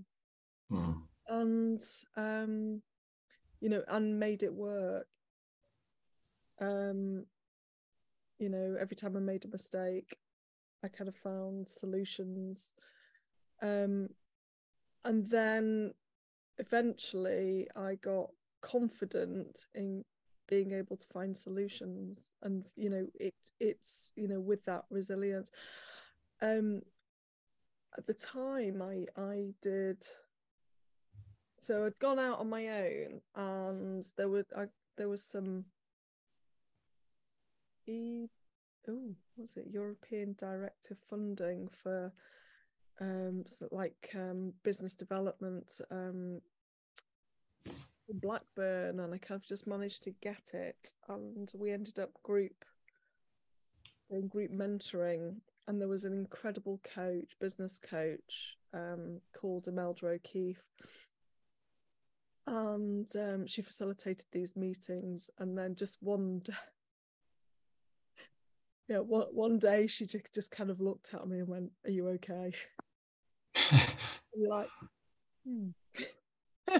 Mm. 0.71 1.01
and 1.27 1.81
um 2.15 2.81
you 3.61 3.69
know 3.69 3.83
and 3.87 4.19
made 4.19 4.43
it 4.43 4.53
work. 4.53 5.07
Um 6.59 7.25
you 8.39 8.49
know 8.49 8.75
every 8.79 8.95
time 8.95 9.15
i 9.15 9.19
made 9.19 9.45
a 9.45 9.47
mistake 9.47 10.17
i 10.83 10.87
kind 10.87 11.07
of 11.07 11.15
found 11.15 11.69
solutions. 11.69 12.73
Um 13.61 14.09
and 15.05 15.25
then 15.27 15.93
eventually 16.57 17.67
i 17.75 17.95
got 17.95 18.29
confident 18.61 19.65
in 19.73 20.03
being 20.47 20.71
able 20.73 20.97
to 20.97 21.07
find 21.07 21.35
solutions 21.35 22.31
and 22.43 22.65
you 22.75 22.89
know 22.89 23.07
it 23.19 23.33
it's 23.59 24.11
you 24.15 24.27
know 24.27 24.39
with 24.39 24.65
that 24.65 24.83
resilience. 24.89 25.51
Um 26.41 26.81
at 27.97 28.07
the 28.07 28.13
time 28.13 28.81
i 28.81 29.05
i 29.21 29.53
did 29.61 29.97
so 31.61 31.85
I'd 31.85 31.99
gone 31.99 32.17
out 32.17 32.39
on 32.39 32.49
my 32.49 32.67
own, 32.67 33.21
and 33.35 34.03
there 34.17 34.27
were 34.27 34.45
I, 34.57 34.65
there 34.97 35.07
was 35.07 35.23
some 35.23 35.65
e 37.87 38.27
oh 38.89 39.15
what's 39.35 39.57
it? 39.57 39.67
European 39.71 40.35
directive 40.39 40.97
funding 41.07 41.69
for 41.69 42.11
um 42.99 43.45
like 43.71 44.09
um 44.15 44.53
business 44.63 44.95
development 44.95 45.79
um 45.91 46.41
in 47.67 48.19
Blackburn, 48.19 48.99
and 48.99 49.13
I 49.13 49.17
kind 49.19 49.39
of 49.39 49.45
just 49.45 49.67
managed 49.67 50.03
to 50.03 50.11
get 50.19 50.51
it, 50.53 50.93
and 51.09 51.49
we 51.55 51.71
ended 51.71 51.99
up 51.99 52.09
group 52.23 52.65
doing 54.09 54.27
group 54.27 54.51
mentoring, 54.51 55.35
and 55.67 55.79
there 55.79 55.87
was 55.87 56.05
an 56.05 56.13
incredible 56.13 56.81
coach, 56.95 57.37
business 57.39 57.77
coach, 57.77 58.57
um 58.73 59.21
called 59.39 59.67
Imelda 59.67 60.07
O'Keefe 60.07 60.63
and 62.47 63.07
um, 63.15 63.45
she 63.45 63.61
facilitated 63.61 64.25
these 64.31 64.55
meetings 64.55 65.29
and 65.39 65.57
then 65.57 65.75
just 65.75 65.97
one 66.01 66.39
day 66.39 66.53
yeah 68.89 68.99
one, 68.99 69.27
one 69.31 69.59
day 69.59 69.87
she 69.87 70.05
just, 70.05 70.33
just 70.33 70.51
kind 70.51 70.69
of 70.69 70.81
looked 70.81 71.13
at 71.13 71.27
me 71.27 71.39
and 71.39 71.47
went 71.47 71.71
are 71.85 71.91
you 71.91 72.07
okay 72.07 72.51
and 73.71 73.81
you're 74.35 74.49
like 74.49 74.69
hmm. 75.45 75.67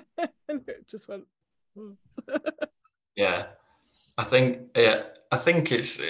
and 0.50 0.68
it 0.68 0.88
just 0.88 1.08
went 1.08 1.26
hmm. 1.76 1.92
yeah. 3.16 3.46
I 4.18 4.24
think 4.24 4.60
yeah, 4.76 5.04
I 5.32 5.38
think 5.38 5.72
it's 5.72 6.02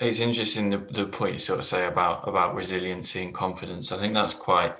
it's 0.00 0.18
interesting 0.18 0.70
the, 0.70 0.78
the 0.78 1.06
point 1.06 1.34
you 1.34 1.38
sort 1.38 1.60
of 1.60 1.64
say 1.64 1.86
about 1.86 2.26
about 2.28 2.54
resiliency 2.54 3.22
and 3.22 3.34
confidence. 3.34 3.92
I 3.92 3.98
think 3.98 4.14
that's 4.14 4.34
quite 4.34 4.74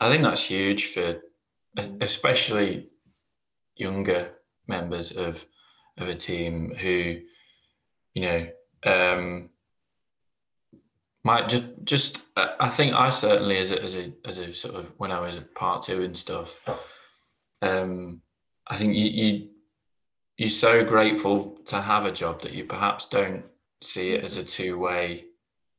I 0.00 0.10
think 0.10 0.22
that's 0.22 0.44
huge 0.44 0.92
for 0.92 1.22
especially 1.76 2.88
younger 3.76 4.32
members 4.66 5.12
of 5.12 5.44
of 5.98 6.08
a 6.08 6.14
team 6.14 6.74
who 6.74 7.20
you 8.14 8.22
know 8.22 8.46
um 8.84 9.50
might 11.24 11.48
just 11.48 11.64
just 11.84 12.20
I 12.36 12.68
think 12.68 12.94
I 12.94 13.08
certainly 13.10 13.58
as 13.58 13.70
a 13.70 13.82
as 13.82 13.96
a 13.96 14.12
as 14.24 14.38
a 14.38 14.52
sort 14.52 14.74
of 14.74 14.92
when 14.98 15.12
I 15.12 15.20
was 15.20 15.36
a 15.36 15.42
part 15.42 15.82
two 15.82 16.02
and 16.02 16.16
stuff, 16.16 16.56
um, 17.60 18.20
I 18.66 18.76
think 18.76 18.94
you 18.94 19.08
you 19.08 19.48
you're 20.36 20.48
so 20.48 20.84
grateful 20.84 21.56
to 21.66 21.80
have 21.80 22.06
a 22.06 22.12
job 22.12 22.40
that 22.42 22.52
you 22.52 22.64
perhaps 22.64 23.08
don't 23.08 23.44
see 23.82 24.12
it 24.12 24.24
as 24.24 24.36
a 24.36 24.44
two 24.44 24.78
way 24.78 25.26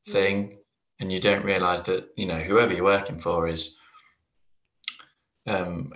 thing, 0.08 0.60
and 1.00 1.12
you 1.12 1.20
don't 1.20 1.44
realize 1.44 1.82
that 1.84 2.10
you 2.16 2.26
know 2.26 2.40
whoever 2.40 2.74
you're 2.74 2.84
working 2.84 3.20
for 3.20 3.48
is. 3.48 3.78
Um, 5.46 5.92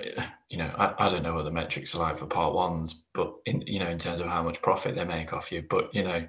you 0.49 0.57
know, 0.57 0.73
I, 0.77 1.07
I 1.07 1.09
don't 1.09 1.23
know 1.23 1.35
what 1.35 1.45
the 1.45 1.51
metrics 1.51 1.95
are 1.95 1.99
like 1.99 2.17
for 2.17 2.25
part 2.25 2.53
ones, 2.53 3.05
but 3.13 3.33
in 3.45 3.61
you 3.61 3.79
know, 3.79 3.89
in 3.89 3.97
terms 3.97 4.19
of 4.19 4.27
how 4.27 4.43
much 4.43 4.61
profit 4.61 4.95
they 4.95 5.05
make 5.05 5.33
off 5.33 5.51
you, 5.51 5.63
but 5.69 5.93
you 5.93 6.03
know, 6.03 6.27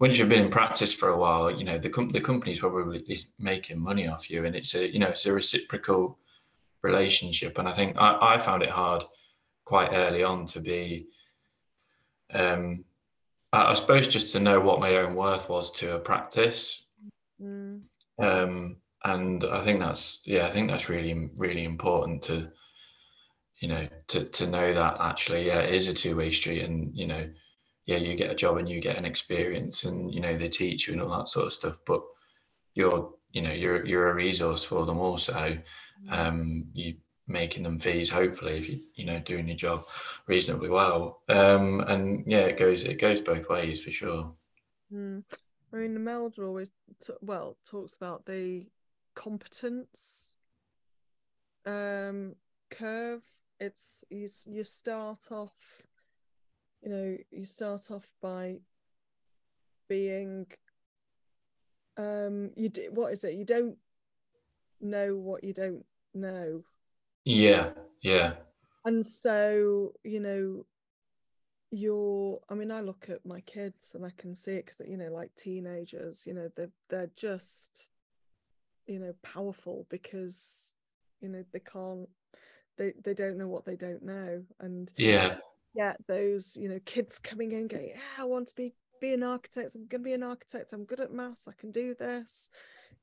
once 0.00 0.18
you've 0.18 0.28
been 0.28 0.44
in 0.44 0.50
practice 0.50 0.92
for 0.92 1.08
a 1.10 1.18
while, 1.18 1.50
you 1.50 1.64
know 1.64 1.78
the 1.78 1.88
com- 1.88 2.10
the 2.10 2.20
company's 2.20 2.60
probably 2.60 3.00
is 3.08 3.28
making 3.38 3.78
money 3.78 4.06
off 4.06 4.30
you, 4.30 4.44
and 4.44 4.54
it's 4.54 4.74
a 4.74 4.92
you 4.92 4.98
know 4.98 5.08
it's 5.08 5.26
a 5.26 5.32
reciprocal 5.32 6.18
relationship. 6.82 7.58
And 7.58 7.68
I 7.68 7.72
think 7.72 7.96
I, 7.98 8.34
I 8.34 8.38
found 8.38 8.62
it 8.62 8.70
hard 8.70 9.04
quite 9.64 9.90
early 9.92 10.22
on 10.22 10.46
to 10.46 10.60
be, 10.60 11.08
um, 12.32 12.84
I, 13.52 13.70
I 13.70 13.74
suppose 13.74 14.08
just 14.08 14.32
to 14.32 14.40
know 14.40 14.60
what 14.60 14.80
my 14.80 14.96
own 14.96 15.14
worth 15.14 15.48
was 15.48 15.72
to 15.72 15.96
a 15.96 15.98
practice. 15.98 16.86
Mm. 17.42 17.82
Um, 18.18 18.76
and 19.04 19.44
I 19.44 19.62
think 19.62 19.80
that's 19.80 20.22
yeah, 20.26 20.46
I 20.46 20.50
think 20.50 20.68
that's 20.68 20.88
really 20.88 21.30
really 21.36 21.64
important 21.64 22.22
to 22.24 22.50
you 23.60 23.68
know 23.68 23.88
to 24.08 24.24
to 24.24 24.46
know 24.46 24.74
that 24.74 24.96
actually 25.00 25.46
yeah 25.46 25.60
it 25.60 25.74
is 25.74 25.88
a 25.88 25.94
two 25.94 26.16
way 26.16 26.30
street, 26.30 26.64
and 26.64 26.96
you 26.96 27.06
know 27.06 27.28
yeah, 27.86 27.96
you 27.96 28.16
get 28.16 28.30
a 28.30 28.34
job 28.34 28.58
and 28.58 28.68
you 28.68 28.80
get 28.80 28.98
an 28.98 29.06
experience 29.06 29.84
and 29.84 30.12
you 30.12 30.20
know 30.20 30.36
they 30.36 30.48
teach 30.48 30.86
you 30.86 30.92
and 30.92 31.02
all 31.02 31.18
that 31.18 31.28
sort 31.28 31.46
of 31.46 31.52
stuff. 31.54 31.78
But 31.86 32.02
you're 32.74 33.14
you 33.32 33.42
know 33.42 33.52
you're 33.52 33.84
you're 33.86 34.10
a 34.10 34.14
resource 34.14 34.64
for 34.64 34.84
them 34.84 34.98
also. 34.98 35.58
Mm. 36.06 36.12
Um, 36.12 36.66
you 36.74 36.96
making 37.30 37.62
them 37.62 37.78
fees 37.78 38.08
hopefully 38.08 38.56
if 38.56 38.68
you 38.68 38.80
you 38.94 39.04
know 39.04 39.18
doing 39.20 39.48
your 39.48 39.56
job 39.56 39.84
reasonably 40.26 40.68
well. 40.68 41.22
Um, 41.28 41.80
and 41.80 42.24
yeah, 42.26 42.40
it 42.40 42.58
goes 42.58 42.82
it 42.82 43.00
goes 43.00 43.20
both 43.20 43.48
ways 43.48 43.84
for 43.84 43.90
sure. 43.90 44.34
Mm. 44.92 45.24
I 45.72 45.76
mean, 45.76 45.94
the 45.94 46.00
Imelda 46.00 46.44
always 46.44 46.70
t- 47.00 47.12
well 47.20 47.56
talks 47.64 47.94
about 47.96 48.24
the 48.26 48.66
competence 49.18 50.36
um, 51.66 52.36
curve. 52.70 53.22
It's 53.58 54.04
you, 54.08 54.28
you 54.46 54.62
start 54.62 55.32
off 55.32 55.82
you 56.82 56.90
know 56.90 57.16
you 57.32 57.44
start 57.44 57.90
off 57.90 58.06
by 58.22 58.58
being 59.88 60.46
um 61.96 62.50
you 62.56 62.68
do 62.68 62.88
what 62.92 63.12
is 63.12 63.24
it? 63.24 63.34
You 63.34 63.44
don't 63.44 63.76
know 64.80 65.16
what 65.16 65.42
you 65.42 65.52
don't 65.52 65.84
know. 66.14 66.62
Yeah 67.24 67.70
yeah. 68.00 68.34
And 68.84 69.04
so 69.04 69.92
you 70.04 70.20
know 70.20 70.64
you're 71.70 72.40
i 72.48 72.54
mean 72.54 72.70
i 72.70 72.80
look 72.80 73.10
at 73.10 73.26
my 73.26 73.40
kids 73.42 73.94
and 73.94 74.02
i 74.02 74.10
can 74.16 74.34
see 74.34 74.52
it 74.52 74.64
because 74.64 74.80
you 74.88 74.96
know 74.96 75.12
like 75.12 75.30
teenagers 75.34 76.26
you 76.26 76.32
know 76.32 76.48
they're 76.56 76.70
they're 76.88 77.10
just 77.14 77.90
you 78.88 78.98
know 78.98 79.14
powerful 79.22 79.86
because 79.90 80.72
you 81.20 81.28
know 81.28 81.44
they 81.52 81.60
can't 81.60 82.08
they 82.76 82.92
they 83.04 83.14
don't 83.14 83.38
know 83.38 83.48
what 83.48 83.64
they 83.64 83.76
don't 83.76 84.02
know. 84.02 84.42
And 84.60 84.90
yeah. 84.96 85.36
yeah 85.74 85.94
those 86.06 86.56
you 86.56 86.68
know 86.68 86.80
kids 86.84 87.18
coming 87.18 87.52
in 87.52 87.68
going 87.68 87.88
yeah 87.88 88.00
i 88.18 88.24
want 88.24 88.48
to 88.48 88.54
be 88.54 88.72
be 89.00 89.12
an 89.12 89.22
architect. 89.22 89.76
I'm 89.76 89.86
going 89.86 90.02
to 90.02 90.08
be 90.08 90.14
an 90.14 90.24
architect. 90.24 90.72
I'm 90.72 90.84
good 90.84 90.98
at 90.98 91.12
maths. 91.12 91.46
I 91.46 91.52
can 91.56 91.70
do 91.70 91.94
this. 91.94 92.50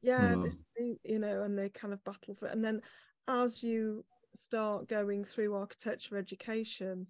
Yeah 0.02 0.34
mm. 0.36 0.44
this 0.44 0.66
you 1.04 1.20
know 1.20 1.44
and 1.44 1.58
they 1.58 1.70
kind 1.70 1.94
of 1.94 2.04
battle 2.04 2.34
for 2.34 2.48
it. 2.48 2.54
And 2.54 2.64
then 2.64 2.82
as 3.28 3.64
you 3.64 4.04
start 4.34 4.90
going 4.90 5.24
through 5.24 5.56
architecture 5.56 6.18
education 6.18 7.08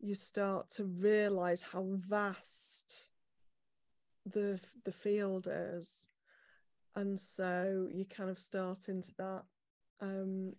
you 0.00 0.14
start 0.14 0.68
to 0.68 0.84
realize 0.84 1.62
how 1.62 1.84
vast 2.08 3.08
the 4.26 4.60
the 4.84 4.92
field 4.92 5.48
is 5.50 6.06
and 6.96 7.18
so 7.18 7.88
you 7.92 8.04
kind 8.04 8.30
of 8.30 8.38
start 8.38 8.88
into 8.88 9.12
that 9.18 9.42
um 10.00 10.52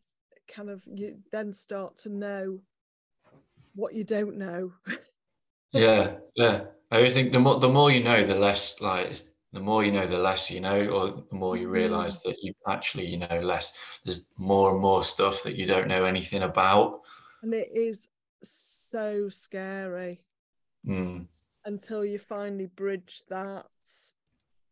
kind 0.47 0.69
of 0.69 0.83
you 0.85 1.17
then 1.31 1.53
start 1.53 1.97
to 1.97 2.09
know 2.09 2.59
what 3.75 3.93
you 3.93 4.03
don't 4.03 4.37
know. 4.37 4.71
yeah, 5.71 6.15
yeah. 6.35 6.65
I 6.91 6.97
always 6.97 7.13
think 7.13 7.31
the 7.31 7.39
more 7.39 7.59
the 7.59 7.69
more 7.69 7.91
you 7.91 8.03
know, 8.03 8.25
the 8.25 8.35
less 8.35 8.79
like 8.81 9.17
the 9.51 9.59
more 9.59 9.83
you 9.83 9.91
know, 9.91 10.07
the 10.07 10.17
less 10.17 10.49
you 10.51 10.61
know, 10.61 10.87
or 10.87 11.23
the 11.29 11.35
more 11.35 11.57
you 11.57 11.65
mm-hmm. 11.65 11.73
realize 11.73 12.21
that 12.23 12.35
you 12.41 12.53
actually 12.67 13.07
you 13.07 13.17
know 13.17 13.39
less. 13.41 13.73
There's 14.03 14.25
more 14.37 14.71
and 14.71 14.81
more 14.81 15.03
stuff 15.03 15.43
that 15.43 15.55
you 15.55 15.65
don't 15.65 15.87
know 15.87 16.05
anything 16.05 16.43
about, 16.43 17.01
and 17.41 17.53
it 17.53 17.69
is 17.73 18.09
so 18.43 19.29
scary 19.29 20.21
mm. 20.85 21.25
until 21.65 22.03
you 22.03 22.19
finally 22.19 22.67
bridge 22.67 23.23
that 23.29 23.65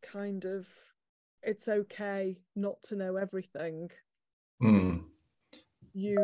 kind 0.02 0.45
of. 0.45 0.67
It's 1.43 1.67
okay 1.67 2.38
not 2.56 2.82
to 2.84 2.95
know 2.95 3.15
everything. 3.15 3.89
Mm. 4.62 5.06
You 5.93 6.23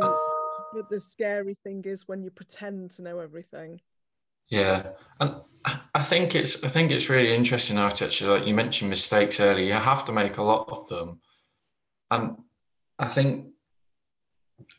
but 0.73 0.89
the 0.89 1.01
scary 1.01 1.55
thing 1.63 1.83
is 1.85 2.07
when 2.07 2.23
you 2.23 2.29
pretend 2.29 2.91
to 2.91 3.01
know 3.01 3.19
everything. 3.19 3.81
Yeah, 4.49 4.91
and 5.19 5.41
I 5.93 6.03
think 6.03 6.35
it's 6.35 6.63
I 6.63 6.69
think 6.69 6.91
it's 6.91 7.09
really 7.09 7.35
interesting 7.35 7.77
architecture. 7.77 8.29
Like 8.29 8.47
you 8.47 8.53
mentioned 8.53 8.89
mistakes 8.89 9.39
earlier, 9.39 9.65
you 9.65 9.73
have 9.73 10.05
to 10.05 10.11
make 10.11 10.37
a 10.37 10.43
lot 10.43 10.69
of 10.69 10.87
them, 10.87 11.19
and 12.11 12.37
I 12.99 13.07
think 13.07 13.47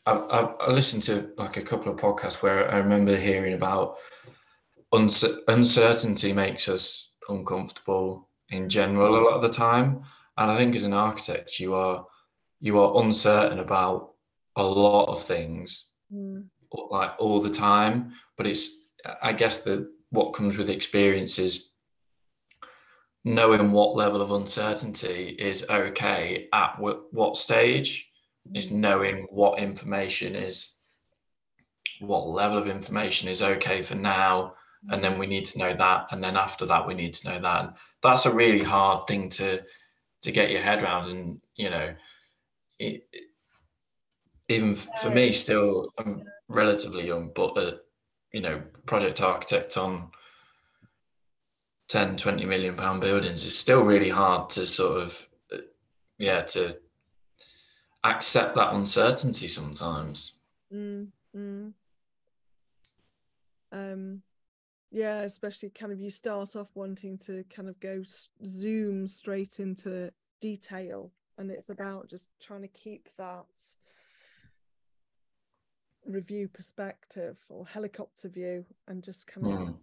I, 0.05 0.13
I, 0.13 0.41
I 0.67 0.71
listened 0.71 1.03
to 1.03 1.31
like 1.37 1.57
a 1.57 1.61
couple 1.61 1.91
of 1.91 1.99
podcasts 1.99 2.41
where 2.41 2.71
I 2.71 2.77
remember 2.77 3.15
hearing 3.15 3.53
about 3.53 3.97
uncertainty 4.91 6.33
makes 6.33 6.67
us 6.67 7.13
uncomfortable 7.29 8.27
in 8.49 8.69
general 8.69 9.19
a 9.19 9.23
lot 9.23 9.35
of 9.35 9.43
the 9.43 9.49
time, 9.49 10.03
and 10.39 10.49
I 10.49 10.57
think 10.57 10.75
as 10.75 10.85
an 10.85 10.93
architect 10.93 11.59
you 11.59 11.75
are 11.75 12.05
you 12.59 12.79
are 12.79 13.03
uncertain 13.03 13.59
about 13.59 14.13
a 14.55 14.63
lot 14.63 15.05
of 15.05 15.21
things 15.23 15.89
mm. 16.11 16.43
like 16.89 17.11
all 17.19 17.41
the 17.41 17.49
time. 17.49 18.13
But 18.37 18.47
it's 18.47 18.77
i 19.21 19.31
guess 19.31 19.63
that 19.63 19.87
what 20.09 20.33
comes 20.33 20.57
with 20.57 20.69
experience 20.69 21.39
is 21.39 21.71
knowing 23.23 23.71
what 23.71 23.95
level 23.95 24.21
of 24.21 24.31
uncertainty 24.31 25.35
is 25.39 25.65
okay 25.69 26.49
at 26.51 26.75
w- 26.75 27.03
what 27.11 27.37
stage. 27.37 28.09
Mm. 28.49 28.57
is 28.57 28.71
knowing 28.71 29.27
what 29.29 29.59
information 29.59 30.35
is 30.35 30.75
what 31.99 32.27
level 32.27 32.57
of 32.57 32.67
information 32.67 33.27
is 33.27 33.41
okay 33.41 33.81
for 33.81 33.95
now. 33.95 34.53
And 34.87 35.03
then 35.03 35.19
we 35.19 35.27
need 35.27 35.45
to 35.47 35.59
know 35.59 35.75
that. 35.75 36.07
And 36.11 36.23
then 36.23 36.37
after 36.37 36.65
that 36.65 36.87
we 36.87 36.93
need 36.93 37.13
to 37.15 37.29
know 37.29 37.41
that. 37.41 37.59
And 37.61 37.73
that's 38.01 38.25
a 38.25 38.33
really 38.33 38.63
hard 38.63 39.07
thing 39.07 39.27
to 39.31 39.61
to 40.21 40.31
get 40.31 40.51
your 40.51 40.61
head 40.61 40.83
around 40.83 41.07
and 41.07 41.41
you 41.55 41.69
know 41.69 41.93
it, 42.79 43.03
even 44.47 44.75
for 44.75 45.09
me 45.09 45.31
still 45.31 45.91
i'm 45.97 46.23
relatively 46.47 47.07
young 47.07 47.31
but 47.33 47.57
a 47.57 47.79
you 48.33 48.41
know 48.41 48.61
project 48.85 49.21
architect 49.21 49.77
on 49.77 50.09
10 51.89 52.17
20 52.17 52.45
million 52.45 52.75
pound 52.75 53.01
buildings 53.01 53.45
is 53.45 53.57
still 53.57 53.83
really 53.83 54.09
hard 54.09 54.49
to 54.49 54.65
sort 54.65 55.01
of 55.01 55.27
uh, 55.53 55.57
yeah 56.17 56.41
to 56.41 56.75
accept 58.03 58.55
that 58.55 58.73
uncertainty 58.73 59.47
sometimes 59.47 60.33
mm, 60.73 61.07
mm. 61.35 61.73
um 63.71 64.21
yeah 64.91 65.21
especially 65.21 65.69
kind 65.69 65.91
of 65.91 65.99
you 65.99 66.09
start 66.09 66.55
off 66.55 66.69
wanting 66.75 67.17
to 67.17 67.43
kind 67.53 67.69
of 67.69 67.79
go 67.79 68.01
zoom 68.45 69.07
straight 69.07 69.59
into 69.59 70.11
detail 70.41 71.11
and 71.37 71.51
it's 71.51 71.69
about 71.69 72.09
just 72.09 72.27
trying 72.41 72.61
to 72.61 72.67
keep 72.67 73.09
that 73.17 73.45
review 76.05 76.47
perspective 76.47 77.37
or 77.49 77.65
helicopter 77.65 78.27
view 78.29 78.65
and 78.87 79.03
just 79.03 79.27
kind 79.27 79.47
of 79.47 79.59
mm. 79.59 79.75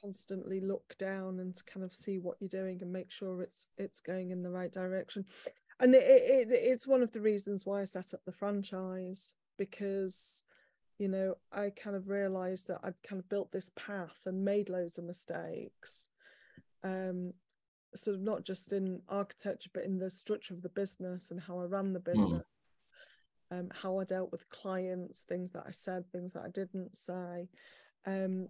constantly 0.00 0.60
look 0.60 0.96
down 0.98 1.38
and 1.40 1.60
kind 1.66 1.84
of 1.84 1.92
see 1.92 2.18
what 2.18 2.36
you're 2.40 2.48
doing 2.48 2.78
and 2.80 2.92
make 2.92 3.10
sure 3.10 3.42
it's 3.42 3.68
it's 3.76 4.00
going 4.00 4.30
in 4.30 4.42
the 4.42 4.50
right 4.50 4.72
direction 4.72 5.24
and 5.80 5.94
it, 5.94 6.02
it, 6.02 6.48
it's 6.50 6.86
one 6.86 7.02
of 7.02 7.12
the 7.12 7.20
reasons 7.20 7.66
why 7.66 7.80
i 7.80 7.84
set 7.84 8.14
up 8.14 8.20
the 8.24 8.32
franchise 8.32 9.34
because 9.58 10.44
you 10.98 11.08
know 11.08 11.34
i 11.52 11.70
kind 11.70 11.96
of 11.96 12.08
realized 12.08 12.68
that 12.68 12.80
i'd 12.84 13.02
kind 13.02 13.20
of 13.20 13.28
built 13.28 13.50
this 13.52 13.70
path 13.76 14.20
and 14.26 14.44
made 14.44 14.68
loads 14.68 14.98
of 14.98 15.04
mistakes 15.04 16.08
um 16.84 17.32
sort 17.94 18.16
of 18.16 18.22
not 18.22 18.44
just 18.44 18.72
in 18.72 19.00
architecture 19.08 19.70
but 19.72 19.84
in 19.84 19.98
the 19.98 20.10
structure 20.10 20.54
of 20.54 20.62
the 20.62 20.68
business 20.70 21.30
and 21.30 21.40
how 21.40 21.58
i 21.58 21.64
ran 21.64 21.92
the 21.92 21.98
hmm. 21.98 22.12
business 22.12 22.42
mm 22.42 22.44
um, 23.50 23.68
how 23.72 23.98
I 23.98 24.04
dealt 24.04 24.32
with 24.32 24.48
clients, 24.48 25.22
things 25.22 25.52
that 25.52 25.64
I 25.66 25.70
said, 25.70 26.10
things 26.10 26.32
that 26.32 26.44
I 26.44 26.48
didn't 26.48 26.96
say. 26.96 27.48
Um, 28.06 28.48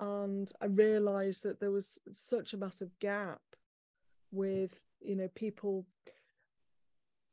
and 0.00 0.50
I 0.60 0.66
realized 0.66 1.44
that 1.44 1.60
there 1.60 1.70
was 1.70 2.00
such 2.10 2.52
a 2.52 2.56
massive 2.56 2.90
gap 2.98 3.40
with 4.32 4.72
you 5.00 5.14
know 5.14 5.28
people 5.34 5.86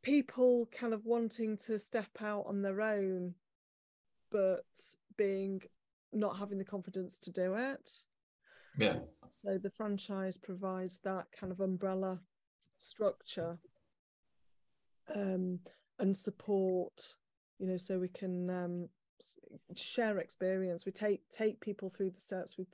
people 0.04 0.67
kind 0.78 0.93
of 0.93 1.06
wanting 1.06 1.56
to 1.56 1.80
step 1.80 2.10
out 2.22 2.45
on 2.45 2.62
their 2.62 2.82
own 2.82 3.34
but 4.32 4.65
being 5.18 5.62
not 6.13 6.38
having 6.38 6.58
the 6.58 6.65
confidence 6.65 7.20
to 7.20 7.32
do 7.32 7.56
it. 7.56 7.92
Yeah. 8.78 9.00
So 9.30 9.58
the 9.58 9.70
franchise 9.70 10.38
provides 10.38 11.00
that 11.04 11.26
kind 11.38 11.52
of 11.52 11.60
umbrella 11.60 12.20
structure 12.78 13.58
um, 15.13 15.60
and 16.00 16.15
support 16.15 17.15
you 17.60 17.68
know 17.68 17.78
so 17.78 18.00
we 18.00 18.08
can 18.08 18.50
um, 18.50 18.89
share 19.76 20.20
experience. 20.20 20.86
We 20.86 20.92
take 20.92 21.22
take 21.30 21.60
people 21.60 21.89
through 21.89 22.12
the 22.12 22.20
steps. 22.20 22.58
We 22.58 22.65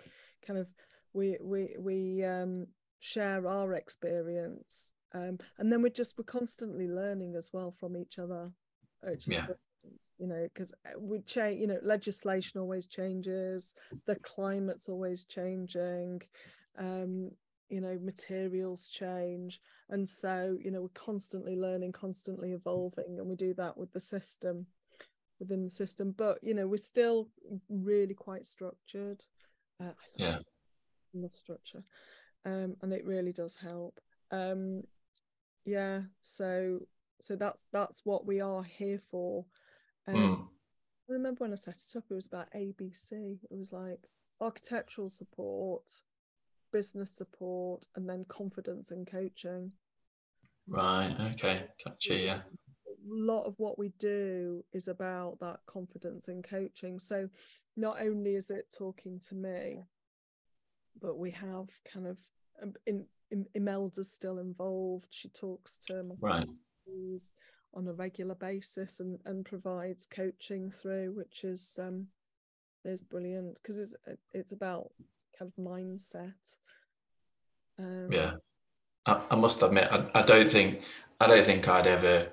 kind 0.46 0.60
of 0.60 0.68
we 1.14 1.38
we 1.42 1.76
we 1.80 2.24
um, 2.24 2.68
share 3.00 3.48
our 3.48 3.74
experience 3.74 4.92
um, 5.14 5.38
and 5.60 5.72
then 5.72 5.82
we're 5.82 5.90
just 5.90 6.18
we're 6.18 6.24
constantly 6.24 6.88
learning 6.88 7.36
as 7.36 7.52
well 7.54 7.72
from 7.72 7.96
each 7.96 8.20
other 8.20 8.52
which 9.02 9.28
is 9.28 9.34
yeah. 9.34 9.46
You 10.18 10.28
know 10.28 10.48
because 10.54 10.74
uh, 10.86 11.00
we 11.00 11.20
change 11.22 11.60
you 11.60 11.68
know 11.68 11.80
legislation 11.84 12.60
always 12.60 12.88
changes 12.88 13.76
the 14.06 14.16
climate's 14.18 14.90
always 14.90 15.26
changing 15.26 16.22
um, 16.78 17.32
you 17.70 17.82
know 17.82 17.98
materials 18.02 18.88
change 18.88 19.60
and 19.90 20.08
so 20.08 20.58
you 20.64 20.72
know 20.72 20.82
we're 20.82 20.90
constantly 20.90 21.56
learning 21.56 21.92
constantly 21.92 22.52
evolving 22.52 23.18
and 23.20 23.28
we 23.28 23.36
do 23.36 23.54
that 23.54 23.78
with 23.78 23.92
the 23.94 24.02
system 24.02 24.66
within 25.40 25.64
the 25.64 25.70
system 25.70 26.14
but 26.18 26.38
you 26.42 26.54
know 26.54 26.68
we're 26.68 26.78
still 26.78 27.30
really 27.70 28.14
quite 28.14 28.46
structured 28.46 29.24
uh, 29.82 29.92
Yeah. 30.18 30.30
structure. 30.30 30.46
Love 31.14 31.36
structure 31.36 31.84
um, 32.46 32.76
and 32.82 32.94
it 32.94 33.06
really 33.06 33.34
does 33.34 33.56
help 33.56 34.00
um, 34.32 34.84
yeah 35.66 36.02
so 36.22 36.80
so 37.22 37.36
that's 37.36 37.66
that's 37.72 38.02
what 38.06 38.26
we 38.26 38.42
are 38.42 38.64
here 38.64 39.00
for 39.10 39.46
um, 40.08 40.16
Mm. 40.16 40.48
I 41.10 41.14
remember 41.14 41.44
when 41.44 41.52
I 41.52 41.56
set 41.56 41.76
it 41.76 41.96
up, 41.98 42.06
it 42.10 42.14
was 42.14 42.28
about 42.28 42.52
ABC. 42.56 43.40
It 43.52 43.56
was 43.58 43.72
like 43.72 44.10
architectural 44.42 45.10
support, 45.10 46.02
business 46.72 47.12
support, 47.12 47.86
and 47.96 48.10
then 48.10 48.26
confidence 48.28 48.92
and 48.92 49.06
coaching. 49.06 49.72
Right. 50.68 51.16
Okay. 51.34 51.68
Gotcha. 51.86 52.16
Yeah. 52.16 52.38
A 52.38 52.92
lot 53.08 53.46
of 53.46 53.54
what 53.60 53.78
we 53.78 53.90
do 54.00 54.64
is 54.74 54.88
about 54.88 55.40
that 55.42 55.60
confidence 55.68 56.28
and 56.28 56.44
coaching. 56.44 56.98
So 57.00 57.30
not 57.78 58.02
only 58.02 58.36
is 58.36 58.50
it 58.50 58.74
talking 58.76 59.20
to 59.30 59.36
me, 59.36 59.84
but 61.00 61.20
we 61.20 61.30
have 61.32 61.70
kind 61.92 62.08
of 62.08 62.18
um, 62.64 62.74
in, 62.88 63.06
in 63.30 63.46
Imelda's 63.54 64.12
still 64.12 64.40
involved. 64.40 65.10
She 65.12 65.30
talks 65.30 65.78
to 65.88 66.02
my 66.02 66.16
Right. 66.20 66.48
friends 66.86 67.36
on 67.76 67.88
a 67.88 67.94
regular 67.94 68.36
basis 68.36 69.00
and, 69.00 69.20
and 69.26 69.46
provides 69.46 70.06
coaching 70.06 70.72
through, 70.72 71.14
which 71.14 71.44
is 71.44 71.80
um 71.82 72.08
is 72.84 73.02
brilliant 73.02 73.56
because 73.62 73.80
it's 73.80 73.96
it's 74.34 74.52
about 74.52 74.92
kind 75.38 75.52
of 75.58 75.64
mindset. 75.64 76.56
Um, 77.80 78.12
Yeah. 78.12 78.34
I, 79.06 79.22
I 79.32 79.36
must 79.36 79.62
admit, 79.62 79.88
I, 79.92 80.10
I 80.16 80.22
don't 80.24 80.50
think 80.50 80.82
I 81.20 81.28
don't 81.28 81.46
think 81.46 81.68
I'd 81.68 81.88
ever 81.88 82.28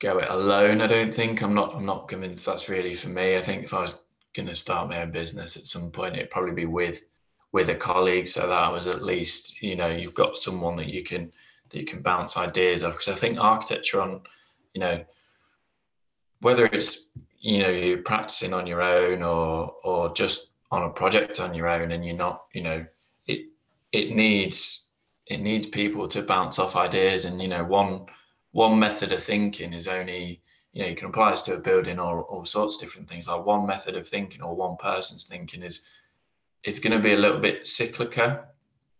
go 0.00 0.18
it 0.18 0.28
alone. 0.30 0.80
I 0.80 0.86
don't 0.86 1.14
think 1.14 1.42
I'm 1.42 1.54
not 1.54 1.74
I'm 1.74 1.86
not 1.86 2.08
convinced 2.08 2.46
that's 2.46 2.68
really 2.68 2.94
for 2.94 3.08
me. 3.08 3.36
I 3.36 3.42
think 3.42 3.64
if 3.64 3.74
I 3.74 3.80
was 3.80 4.00
going 4.34 4.48
to 4.48 4.56
start 4.56 4.88
my 4.88 5.02
own 5.02 5.10
business 5.10 5.56
at 5.56 5.66
some 5.66 5.90
point, 5.90 6.16
it'd 6.16 6.30
probably 6.30 6.54
be 6.54 6.66
with 6.66 7.04
with 7.52 7.68
a 7.70 7.74
colleague, 7.74 8.28
so 8.28 8.46
that 8.46 8.72
was 8.72 8.86
at 8.86 9.02
least 9.02 9.60
you 9.60 9.74
know 9.76 9.88
you've 9.88 10.14
got 10.14 10.36
someone 10.36 10.76
that 10.76 10.86
you 10.86 11.02
can 11.02 11.32
that 11.70 11.78
you 11.78 11.86
can 11.86 12.02
bounce 12.02 12.36
ideas 12.36 12.84
off. 12.84 12.94
Because 12.94 13.08
I 13.08 13.14
think 13.14 13.38
architecture 13.38 14.00
on 14.00 14.20
you 14.74 14.80
know 14.80 15.04
whether 16.40 16.64
it's 16.66 17.06
you 17.38 17.62
know 17.62 17.70
you're 17.70 18.02
practicing 18.02 18.52
on 18.52 18.66
your 18.66 18.82
own 18.82 19.22
or 19.22 19.74
or 19.84 20.12
just 20.14 20.50
on 20.70 20.82
a 20.82 20.90
project 20.90 21.40
on 21.40 21.54
your 21.54 21.68
own 21.68 21.92
and 21.92 22.04
you're 22.04 22.16
not 22.16 22.46
you 22.52 22.62
know 22.62 22.84
it 23.26 23.46
it 23.92 24.14
needs 24.14 24.86
it 25.26 25.40
needs 25.40 25.66
people 25.66 26.06
to 26.08 26.22
bounce 26.22 26.58
off 26.58 26.76
ideas 26.76 27.24
and 27.24 27.40
you 27.40 27.48
know 27.48 27.64
one 27.64 28.06
one 28.52 28.78
method 28.78 29.12
of 29.12 29.22
thinking 29.22 29.72
is 29.72 29.88
only 29.88 30.40
you 30.72 30.82
know 30.82 30.88
you 30.88 30.96
can 30.96 31.08
apply 31.08 31.30
this 31.30 31.42
to 31.42 31.54
a 31.54 31.58
building 31.58 31.98
or 31.98 32.22
all 32.22 32.44
sorts 32.44 32.76
of 32.76 32.80
different 32.80 33.08
things 33.08 33.26
like 33.26 33.44
one 33.44 33.66
method 33.66 33.96
of 33.96 34.06
thinking 34.06 34.42
or 34.42 34.54
one 34.54 34.76
person's 34.76 35.26
thinking 35.26 35.62
is 35.62 35.82
is 36.64 36.78
going 36.78 36.96
to 36.96 37.02
be 37.02 37.14
a 37.14 37.18
little 37.18 37.40
bit 37.40 37.66
cyclical 37.66 38.38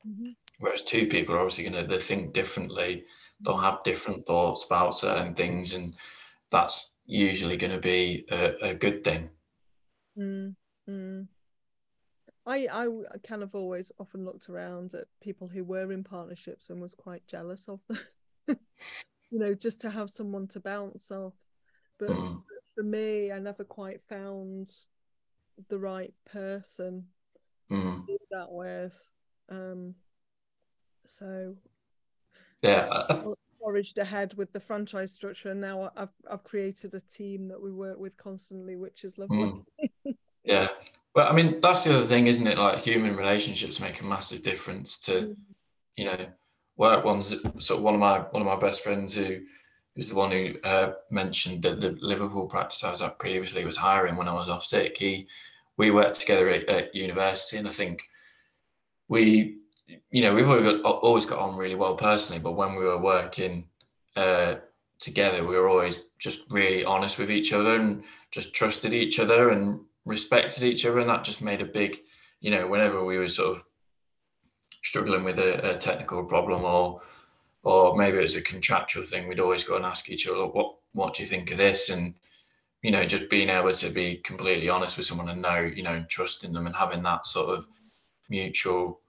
mhm. 0.07 0.35
Whereas 0.61 0.83
two 0.83 1.07
people 1.07 1.35
are 1.35 1.41
obviously 1.41 1.69
going 1.69 1.89
to 1.89 1.99
think 1.99 2.33
differently 2.33 3.05
they'll 3.45 3.57
have 3.57 3.83
different 3.83 4.25
thoughts 4.27 4.65
about 4.65 4.97
certain 4.97 5.35
things 5.35 5.73
and 5.73 5.95
that's 6.51 6.93
usually 7.07 7.57
going 7.57 7.73
to 7.73 7.81
be 7.81 8.25
a, 8.31 8.71
a 8.71 8.75
good 8.75 9.03
thing 9.03 9.29
Mm, 10.19 10.55
mm. 10.89 11.27
I 12.47 12.67
I 12.73 13.19
kind 13.23 13.43
of 13.43 13.55
always 13.55 13.93
often 13.99 14.25
looked 14.25 14.49
around 14.49 14.95
at 14.95 15.07
people 15.21 15.49
who 15.49 15.65
were 15.65 15.93
in 15.93 16.05
partnerships 16.05 16.71
and 16.71 16.81
was 16.81 16.95
quite 16.95 17.27
jealous 17.27 17.69
of 17.69 17.81
them. 17.89 17.99
you 19.31 19.39
know, 19.39 19.55
just 19.55 19.81
to 19.83 19.91
have 19.91 20.11
someone 20.11 20.49
to 20.49 20.61
bounce 20.61 21.11
off. 21.11 21.35
But 21.99 22.11
Mm. 22.11 22.43
for 22.75 22.83
me, 22.83 23.31
I 23.33 23.39
never 23.39 23.65
quite 23.65 24.03
found 24.03 24.71
the 25.69 25.79
right 25.79 26.15
person 26.25 27.05
to 27.71 27.77
Mm. 27.77 28.07
do 28.07 28.19
that 28.31 28.51
with. 28.51 29.13
Um, 29.49 29.95
so 31.11 31.55
yeah 32.63 32.89
I- 32.91 33.35
foraged 33.63 33.99
ahead 33.99 34.33
with 34.39 34.53
the 34.53 34.61
franchise 34.61 35.13
structure, 35.13 35.51
and 35.51 35.61
now 35.61 35.91
I've 35.95 36.15
I've 36.31 36.45
created 36.45 36.95
a 36.95 37.01
team 37.01 37.49
that 37.49 37.61
we 37.61 37.71
work 37.71 37.99
with 37.99 38.17
constantly, 38.17 38.77
which 38.77 39.05
is 39.05 39.19
lovely. 39.19 39.37
Mm. 39.37 39.65
yeah 40.45 40.69
but 41.15 41.27
i 41.31 41.33
mean 41.35 41.61
that's 41.61 41.85
the 41.85 41.95
other 41.95 42.07
thing 42.07 42.27
isn't 42.27 42.47
it 42.47 42.57
like 42.57 42.81
human 42.81 43.15
relationships 43.15 43.79
make 43.79 44.01
a 44.01 44.05
massive 44.05 44.43
difference 44.43 44.99
to 44.99 45.13
Mm. 45.13 45.37
you 45.97 46.05
know 46.07 46.27
work 46.79 47.05
ones 47.05 47.29
sort 47.59 47.79
of 47.79 47.83
one 47.85 47.93
of 47.95 48.01
my 48.01 48.21
one 48.21 48.41
of 48.41 48.47
my 48.47 48.59
best 48.59 48.83
friends 48.83 49.15
who 49.15 49.41
who's 49.95 50.09
the 50.09 50.15
one 50.15 50.31
who 50.31 50.55
uh, 50.65 50.93
mentioned 51.11 51.63
that 51.65 51.81
the 51.83 51.91
liverpool 52.01 52.47
practice 52.47 52.83
i 52.85 52.91
was 52.91 53.03
at 53.03 53.19
previously 53.19 53.67
was 53.67 53.77
hiring 53.77 54.17
when 54.17 54.29
i 54.29 54.33
was 54.33 54.49
off 54.49 54.65
sick 54.65 54.97
he 54.97 55.27
we 55.77 55.91
worked 55.91 56.19
together 56.21 56.49
at, 56.49 56.67
at 56.71 56.95
university 56.95 57.59
and 57.59 57.69
i 57.69 57.71
think 57.73 58.01
we 59.09 59.59
you 60.11 60.23
know 60.23 60.35
we've 60.35 60.49
always 60.49 60.65
got, 60.65 60.85
always 60.85 61.27
got 61.27 61.39
on 61.39 61.57
really 61.57 61.75
well 61.75 61.95
personally 61.95 62.41
but 62.41 62.53
when 62.53 62.75
we 62.75 62.85
were 62.85 62.99
working 62.99 63.67
uh, 64.17 64.57
together 64.99 65.45
we 65.47 65.57
were 65.57 65.69
always 65.69 66.01
just 66.19 66.43
really 66.51 66.85
honest 66.85 67.19
with 67.19 67.31
each 67.31 67.53
other 67.53 67.77
and 67.77 68.03
just 68.31 68.53
trusted 68.53 68.93
each 68.93 69.19
other 69.19 69.51
and 69.51 69.81
respected 70.05 70.63
each 70.63 70.85
other 70.85 71.01
and 71.01 71.09
that 71.09 71.25
just 71.25 71.43
made 71.43 71.61
a 71.61 71.67
big 71.67 72.01
you 72.41 72.51
know 72.51 72.67
whenever 72.67 73.05
we 73.05 73.19
were 73.19 73.29
sort 73.29 73.57
of 73.57 73.65
struggling 74.83 75.25
with 75.25 75.39
a, 75.39 75.75
a 75.75 75.79
technical 75.79 76.25
problem 76.25 76.65
or 76.65 77.01
or 77.63 77.97
maybe 77.97 78.19
it 78.19 78.23
was 78.23 78.37
a 78.37 78.43
contractual 78.43 79.05
thing 79.05 79.29
we'd 79.29 79.41
always 79.41 79.65
go 79.65 79.77
and 79.77 79.85
ask 79.85 80.09
each 80.09 80.27
other 80.27 80.47
what 80.47 80.77
what 80.93 81.15
do 81.15 81.23
you 81.23 81.29
think 81.29 81.51
of 81.51 81.59
this? 81.59 81.91
And 81.91 82.15
you 82.83 82.91
know 82.91 83.05
just 83.05 83.29
being 83.29 83.49
able 83.49 83.73
to 83.73 83.91
be 83.91 84.17
completely 84.25 84.69
honest 84.69 84.97
with 84.97 85.07
someone 85.07 85.29
and 85.29 85.43
know 85.43 85.61
you 85.61 85.83
know 85.83 86.05
trusting 86.09 86.53
them 86.53 86.67
and 86.67 86.75
having 86.75 87.03
that 87.03 87.27
sort 87.27 87.57
of 87.57 87.67
mutual 88.29 89.00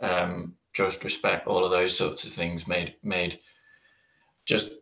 um 0.00 0.54
trust 0.72 1.04
respect 1.04 1.46
all 1.46 1.64
of 1.64 1.70
those 1.70 1.96
sorts 1.96 2.24
of 2.24 2.32
things 2.32 2.66
made 2.66 2.94
made 3.02 3.38
just 4.46 4.72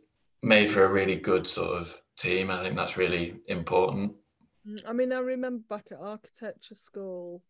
made 0.43 0.71
for 0.71 0.85
a 0.85 0.93
really 0.93 1.17
good 1.17 1.47
sort 1.47 1.77
of 1.77 2.01
team 2.17 2.51
i 2.51 2.63
think 2.63 2.77
that's 2.77 2.97
really 2.97 3.37
important 3.47 4.13
Mm, 4.67 4.83
I 4.87 4.93
mean, 4.93 5.13
I 5.13 5.19
remember 5.19 5.65
back 5.69 5.87
at 5.93 6.01
architecture 6.01 6.75
school, 6.75 7.43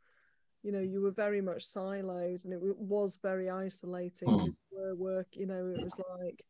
you 0.63 0.73
know, 0.73 0.81
you 0.81 1.01
were 1.01 1.11
very 1.11 1.41
much 1.41 1.65
siloed 1.65 2.45
and 2.45 2.53
it 2.53 2.61
was 2.61 3.19
very 3.23 3.49
isolating. 3.49 4.29
Mm. 4.29 4.55
were 4.71 4.95
work, 4.95 5.29
you 5.33 5.47
know, 5.47 5.69
it 5.69 5.83
was 5.83 5.99
like, 6.21 6.45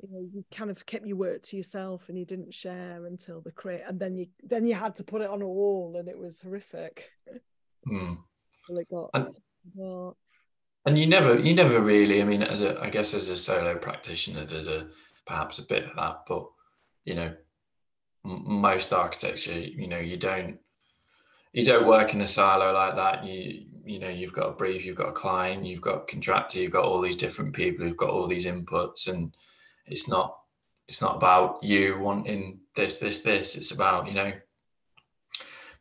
you 0.00 0.08
know, 0.10 0.20
you 0.32 0.44
kind 0.54 0.70
of 0.70 0.86
kept 0.86 1.06
your 1.06 1.16
work 1.16 1.42
to 1.42 1.56
yourself 1.56 2.08
and 2.08 2.18
you 2.18 2.24
didn't 2.24 2.54
share 2.54 3.06
until 3.06 3.40
the 3.40 3.52
crit, 3.52 3.84
and 3.86 3.98
then 3.98 4.16
you 4.16 4.28
then 4.42 4.64
you 4.64 4.74
had 4.74 4.96
to 4.96 5.04
put 5.04 5.22
it 5.22 5.30
on 5.30 5.42
a 5.42 5.48
wall, 5.48 5.96
and 5.98 6.08
it 6.08 6.18
was 6.18 6.40
horrific 6.40 7.10
Mm. 7.86 8.18
Till 8.66 8.78
it 8.78 8.88
got. 8.90 9.10
And- 9.14 9.36
and 10.86 10.98
you 10.98 11.06
never 11.06 11.38
you 11.38 11.54
never 11.54 11.80
really 11.80 12.22
i 12.22 12.24
mean 12.24 12.42
as 12.42 12.62
a 12.62 12.80
i 12.80 12.88
guess 12.88 13.12
as 13.12 13.28
a 13.28 13.36
solo 13.36 13.76
practitioner 13.76 14.46
there's 14.46 14.68
a 14.68 14.88
perhaps 15.26 15.58
a 15.58 15.62
bit 15.62 15.84
of 15.84 15.94
that 15.96 16.20
but 16.26 16.48
you 17.04 17.14
know 17.14 17.34
m- 18.24 18.44
most 18.60 18.92
architecture 18.92 19.58
you 19.58 19.86
know 19.86 19.98
you 19.98 20.16
don't 20.16 20.58
you 21.52 21.64
don't 21.64 21.86
work 21.86 22.14
in 22.14 22.22
a 22.22 22.26
silo 22.26 22.72
like 22.72 22.94
that 22.96 23.24
you 23.24 23.66
you 23.84 23.98
know 23.98 24.08
you've 24.08 24.32
got 24.32 24.48
a 24.48 24.52
brief 24.52 24.84
you've 24.84 24.96
got 24.96 25.10
a 25.10 25.12
client 25.12 25.64
you've 25.64 25.82
got 25.82 26.02
a 26.02 26.06
contractor 26.06 26.60
you've 26.60 26.72
got 26.72 26.84
all 26.84 27.02
these 27.02 27.16
different 27.16 27.54
people 27.54 27.84
who've 27.84 27.96
got 27.96 28.10
all 28.10 28.28
these 28.28 28.46
inputs 28.46 29.08
and 29.08 29.34
it's 29.86 30.08
not 30.08 30.38
it's 30.88 31.02
not 31.02 31.16
about 31.16 31.62
you 31.62 31.98
wanting 31.98 32.60
this 32.74 32.98
this 32.98 33.22
this 33.22 33.56
it's 33.56 33.72
about 33.72 34.06
you 34.06 34.14
know 34.14 34.32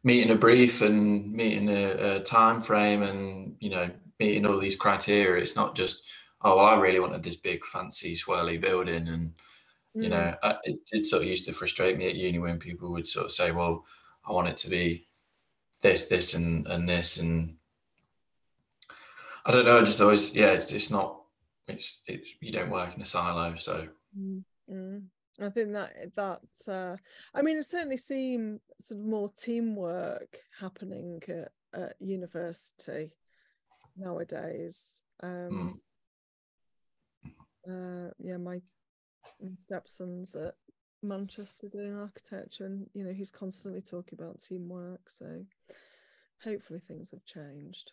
meeting 0.04 0.32
a 0.32 0.36
brief 0.36 0.82
and 0.82 1.32
meeting 1.34 1.70
a, 1.70 2.16
a 2.16 2.20
time 2.22 2.62
frame 2.62 3.04
and 3.04 3.56
you 3.60 3.70
know 3.70 3.90
meeting 4.20 4.46
all 4.46 4.60
these 4.60 4.76
criteria. 4.76 5.44
It's 5.44 5.56
not 5.56 5.76
just 5.76 6.04
oh 6.42 6.58
well, 6.58 6.66
I 6.66 6.76
really 6.76 7.00
wanted 7.00 7.24
this 7.24 7.36
big 7.36 7.66
fancy 7.66 8.16
swirly 8.16 8.60
building 8.60 9.08
and 9.08 9.34
you 9.94 10.10
know 10.10 10.18
mm. 10.18 10.38
I, 10.44 10.56
it, 10.64 10.80
it 10.92 11.06
sort 11.06 11.24
of 11.24 11.30
used 11.30 11.46
to 11.46 11.54
frustrate 11.54 11.98
me 11.98 12.08
at 12.08 12.16
uni 12.16 12.40
when 12.40 12.60
people 12.60 12.92
would 12.92 13.08
sort 13.08 13.26
of 13.26 13.32
say 13.32 13.52
well 13.52 13.86
I 14.28 14.32
want 14.32 14.48
it 14.48 14.58
to 14.58 14.70
be 14.70 15.08
this 15.82 16.06
this 16.06 16.34
and 16.34 16.68
and 16.68 16.88
this 16.88 17.18
and 17.18 17.56
I 19.46 19.52
don't 19.52 19.66
know 19.66 19.80
I 19.80 19.84
just 19.84 20.02
always 20.02 20.36
yeah 20.36 20.52
it's, 20.52 20.72
it's 20.72 20.92
not 20.92 21.22
it's 21.68 22.02
it's 22.08 22.34
you 22.42 22.52
don't 22.52 22.70
work 22.70 22.96
in 22.96 23.02
a 23.02 23.06
silo 23.06 23.56
so 23.58 23.88
mm-hmm. 24.18 25.00
I 25.40 25.50
think 25.50 25.74
that 25.74 26.16
that 26.16 26.72
uh, 26.72 26.98
I 27.34 27.42
mean 27.42 27.58
it 27.58 27.66
certainly 27.66 27.98
seemed 27.98 28.60
sort 28.80 29.00
of 29.00 29.06
more 29.06 29.30
teamwork 29.30 30.40
happening 30.60 31.22
at, 31.28 31.52
at 31.80 31.96
university 32.00 33.12
nowadays. 33.96 35.00
Um, 35.22 35.80
mm. 37.26 38.08
uh, 38.08 38.12
yeah 38.20 38.38
my, 38.38 38.62
my 39.42 39.56
stepson's 39.56 40.36
at 40.36 40.56
Manchester 41.04 41.68
doing 41.68 41.96
architecture 41.96 42.66
and 42.66 42.88
you 42.94 43.04
know 43.04 43.14
he's 43.14 43.32
constantly 43.32 43.82
talking 43.82 44.18
about 44.20 44.40
teamwork 44.40 45.10
so 45.10 45.44
hopefully 46.44 46.80
things 46.88 47.12
have 47.12 47.26
changed 47.26 47.92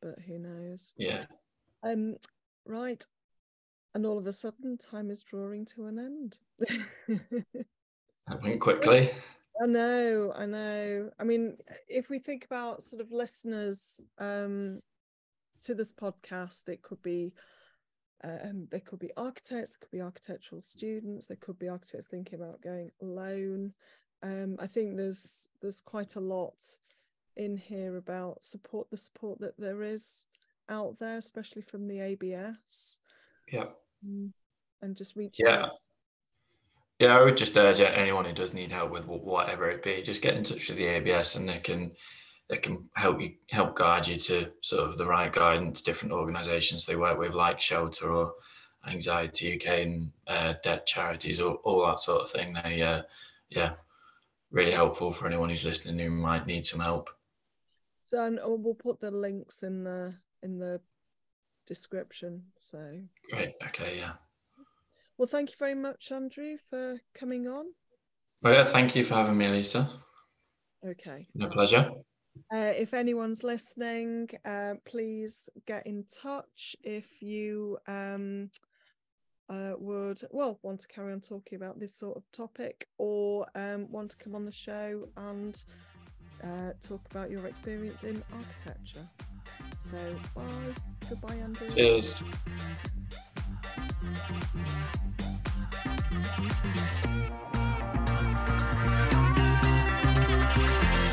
but 0.00 0.18
who 0.26 0.38
knows? 0.38 0.92
Yeah. 0.96 1.24
Um 1.82 2.16
right 2.66 3.04
and 3.94 4.04
all 4.04 4.18
of 4.18 4.26
a 4.26 4.32
sudden 4.32 4.76
time 4.76 5.10
is 5.10 5.22
drawing 5.22 5.64
to 5.66 5.86
an 5.86 5.98
end. 5.98 6.36
That 8.26 8.42
went 8.42 8.60
quickly. 8.60 9.10
I 9.62 9.66
know 9.66 10.32
i 10.36 10.46
know. 10.46 11.10
I 11.18 11.24
mean 11.24 11.56
if 11.88 12.10
we 12.10 12.18
think 12.18 12.44
about 12.44 12.82
sort 12.82 13.00
of 13.00 13.12
listeners 13.12 14.04
um 14.18 14.80
to 15.62 15.74
this 15.74 15.92
podcast 15.92 16.68
it 16.68 16.82
could 16.82 17.00
be 17.02 17.32
um, 18.24 18.66
there 18.70 18.80
could 18.80 18.98
be 18.98 19.10
architects 19.16 19.70
there 19.70 19.78
could 19.80 19.90
be 19.90 20.00
architectural 20.00 20.60
students 20.60 21.26
there 21.26 21.36
could 21.36 21.58
be 21.58 21.68
architects 21.68 22.06
thinking 22.06 22.40
about 22.40 22.62
going 22.62 22.90
alone. 23.02 23.72
Um, 24.22 24.56
i 24.58 24.66
think 24.66 24.96
there's 24.96 25.50
there's 25.60 25.80
quite 25.82 26.16
a 26.16 26.20
lot 26.20 26.56
in 27.36 27.56
here 27.56 27.96
about 27.96 28.44
support 28.44 28.90
the 28.90 28.96
support 28.96 29.38
that 29.40 29.58
there 29.58 29.82
is 29.82 30.24
out 30.70 30.98
there 30.98 31.18
especially 31.18 31.62
from 31.62 31.86
the 31.86 32.00
abs 32.00 33.00
yeah 33.52 33.66
and 34.82 34.96
just 34.96 35.16
reach 35.16 35.36
yeah. 35.38 35.62
out. 35.62 35.70
yeah 36.98 37.16
i 37.16 37.22
would 37.22 37.36
just 37.36 37.56
urge 37.56 37.80
anyone 37.80 38.24
who 38.24 38.32
does 38.32 38.54
need 38.54 38.70
help 38.70 38.90
with 38.90 39.06
whatever 39.06 39.70
it 39.70 39.82
be 39.82 40.02
just 40.02 40.22
get 40.22 40.34
in 40.34 40.44
touch 40.44 40.68
with 40.68 40.78
the 40.78 40.88
abs 40.88 41.36
and 41.36 41.48
they 41.48 41.58
can 41.58 41.92
they 42.50 42.58
can 42.58 42.88
help 42.94 43.20
you 43.20 43.32
help 43.50 43.74
guide 43.76 44.06
you 44.06 44.16
to 44.16 44.50
sort 44.60 44.86
of 44.86 44.98
the 44.98 45.06
right 45.06 45.32
guidance 45.32 45.82
different 45.82 46.12
organizations 46.12 46.84
they 46.84 46.96
work 46.96 47.18
with 47.18 47.34
like 47.34 47.60
shelter 47.60 48.12
or 48.12 48.34
anxiety 48.86 49.56
uk 49.56 49.66
and 49.66 50.10
uh, 50.26 50.54
debt 50.62 50.86
charities 50.86 51.40
or 51.40 51.54
all 51.56 51.86
that 51.86 52.00
sort 52.00 52.22
of 52.22 52.30
thing. 52.30 52.56
They 52.64 52.82
uh, 52.82 53.02
yeah 53.48 53.74
really 54.50 54.72
helpful 54.72 55.12
for 55.12 55.26
anyone 55.26 55.50
who's 55.50 55.64
listening 55.64 55.98
who 55.98 56.10
might 56.10 56.46
need 56.46 56.64
some 56.64 56.80
help. 56.80 57.10
So 58.04 58.24
and 58.24 58.38
we'll 58.44 58.74
put 58.74 59.00
the 59.00 59.10
links 59.10 59.62
in 59.62 59.84
the 59.84 60.14
in 60.42 60.58
the 60.58 60.80
description. 61.66 62.42
So 62.56 63.00
great. 63.30 63.54
Okay. 63.68 63.98
Yeah. 63.98 64.12
Well, 65.16 65.28
thank 65.28 65.50
you 65.50 65.56
very 65.58 65.74
much, 65.74 66.10
Andrew, 66.10 66.56
for 66.70 67.00
coming 67.14 67.46
on. 67.46 67.66
Well, 68.42 68.52
yeah, 68.52 68.64
thank 68.64 68.96
you 68.96 69.04
for 69.04 69.14
having 69.14 69.38
me, 69.38 69.48
Lisa. 69.48 69.88
Okay. 70.84 71.28
No 71.34 71.48
pleasure. 71.48 71.90
Uh, 72.52 72.72
if 72.76 72.94
anyone's 72.94 73.44
listening, 73.44 74.28
uh, 74.44 74.74
please 74.84 75.48
get 75.66 75.86
in 75.86 76.04
touch 76.12 76.74
if 76.82 77.22
you 77.22 77.78
um, 77.86 78.50
uh, 79.48 79.72
would, 79.78 80.20
well, 80.30 80.58
want 80.62 80.80
to 80.80 80.88
carry 80.88 81.12
on 81.12 81.20
talking 81.20 81.56
about 81.56 81.78
this 81.78 81.96
sort 81.96 82.16
of 82.16 82.24
topic 82.32 82.88
or 82.98 83.46
um, 83.54 83.90
want 83.90 84.10
to 84.10 84.16
come 84.16 84.34
on 84.34 84.44
the 84.44 84.52
show 84.52 85.08
and 85.16 85.64
uh, 86.42 86.72
talk 86.82 87.00
about 87.10 87.30
your 87.30 87.46
experience 87.46 88.02
in 88.02 88.22
architecture. 88.32 89.08
So, 89.80 89.96
bye. 90.34 90.42
Goodbye, 91.08 91.36
Andrew. 91.36 91.70
Cheers. 91.74 92.22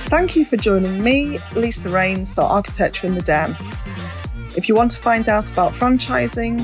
Thank 0.10 0.36
you 0.36 0.44
for 0.46 0.58
joining 0.58 1.02
me, 1.04 1.38
Lisa 1.56 1.90
Raynes, 1.90 2.34
for 2.34 2.42
Architecture 2.42 3.06
in 3.08 3.16
the 3.16 3.22
Den. 3.22 3.56
If 4.58 4.68
you 4.68 4.76
want 4.76 4.92
to 4.92 4.98
find 4.98 5.30
out 5.30 5.50
about 5.52 5.72
franchising, 5.74 6.60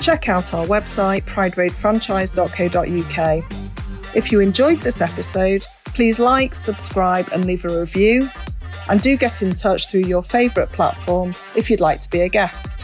check 0.00 0.28
out 0.28 0.54
our 0.54 0.64
website, 0.66 1.24
prideroadfranchise.co.uk. 1.24 3.44
If 4.14 4.30
you 4.32 4.40
enjoyed 4.40 4.80
this 4.80 5.00
episode, 5.00 5.64
Please 5.96 6.18
like, 6.18 6.54
subscribe, 6.54 7.26
and 7.32 7.46
leave 7.46 7.64
a 7.64 7.80
review. 7.80 8.28
And 8.88 9.00
do 9.00 9.16
get 9.16 9.42
in 9.42 9.52
touch 9.52 9.90
through 9.90 10.02
your 10.02 10.22
favourite 10.22 10.70
platform 10.72 11.34
if 11.54 11.70
you'd 11.70 11.80
like 11.80 12.00
to 12.00 12.10
be 12.10 12.20
a 12.20 12.28
guest. 12.28 12.80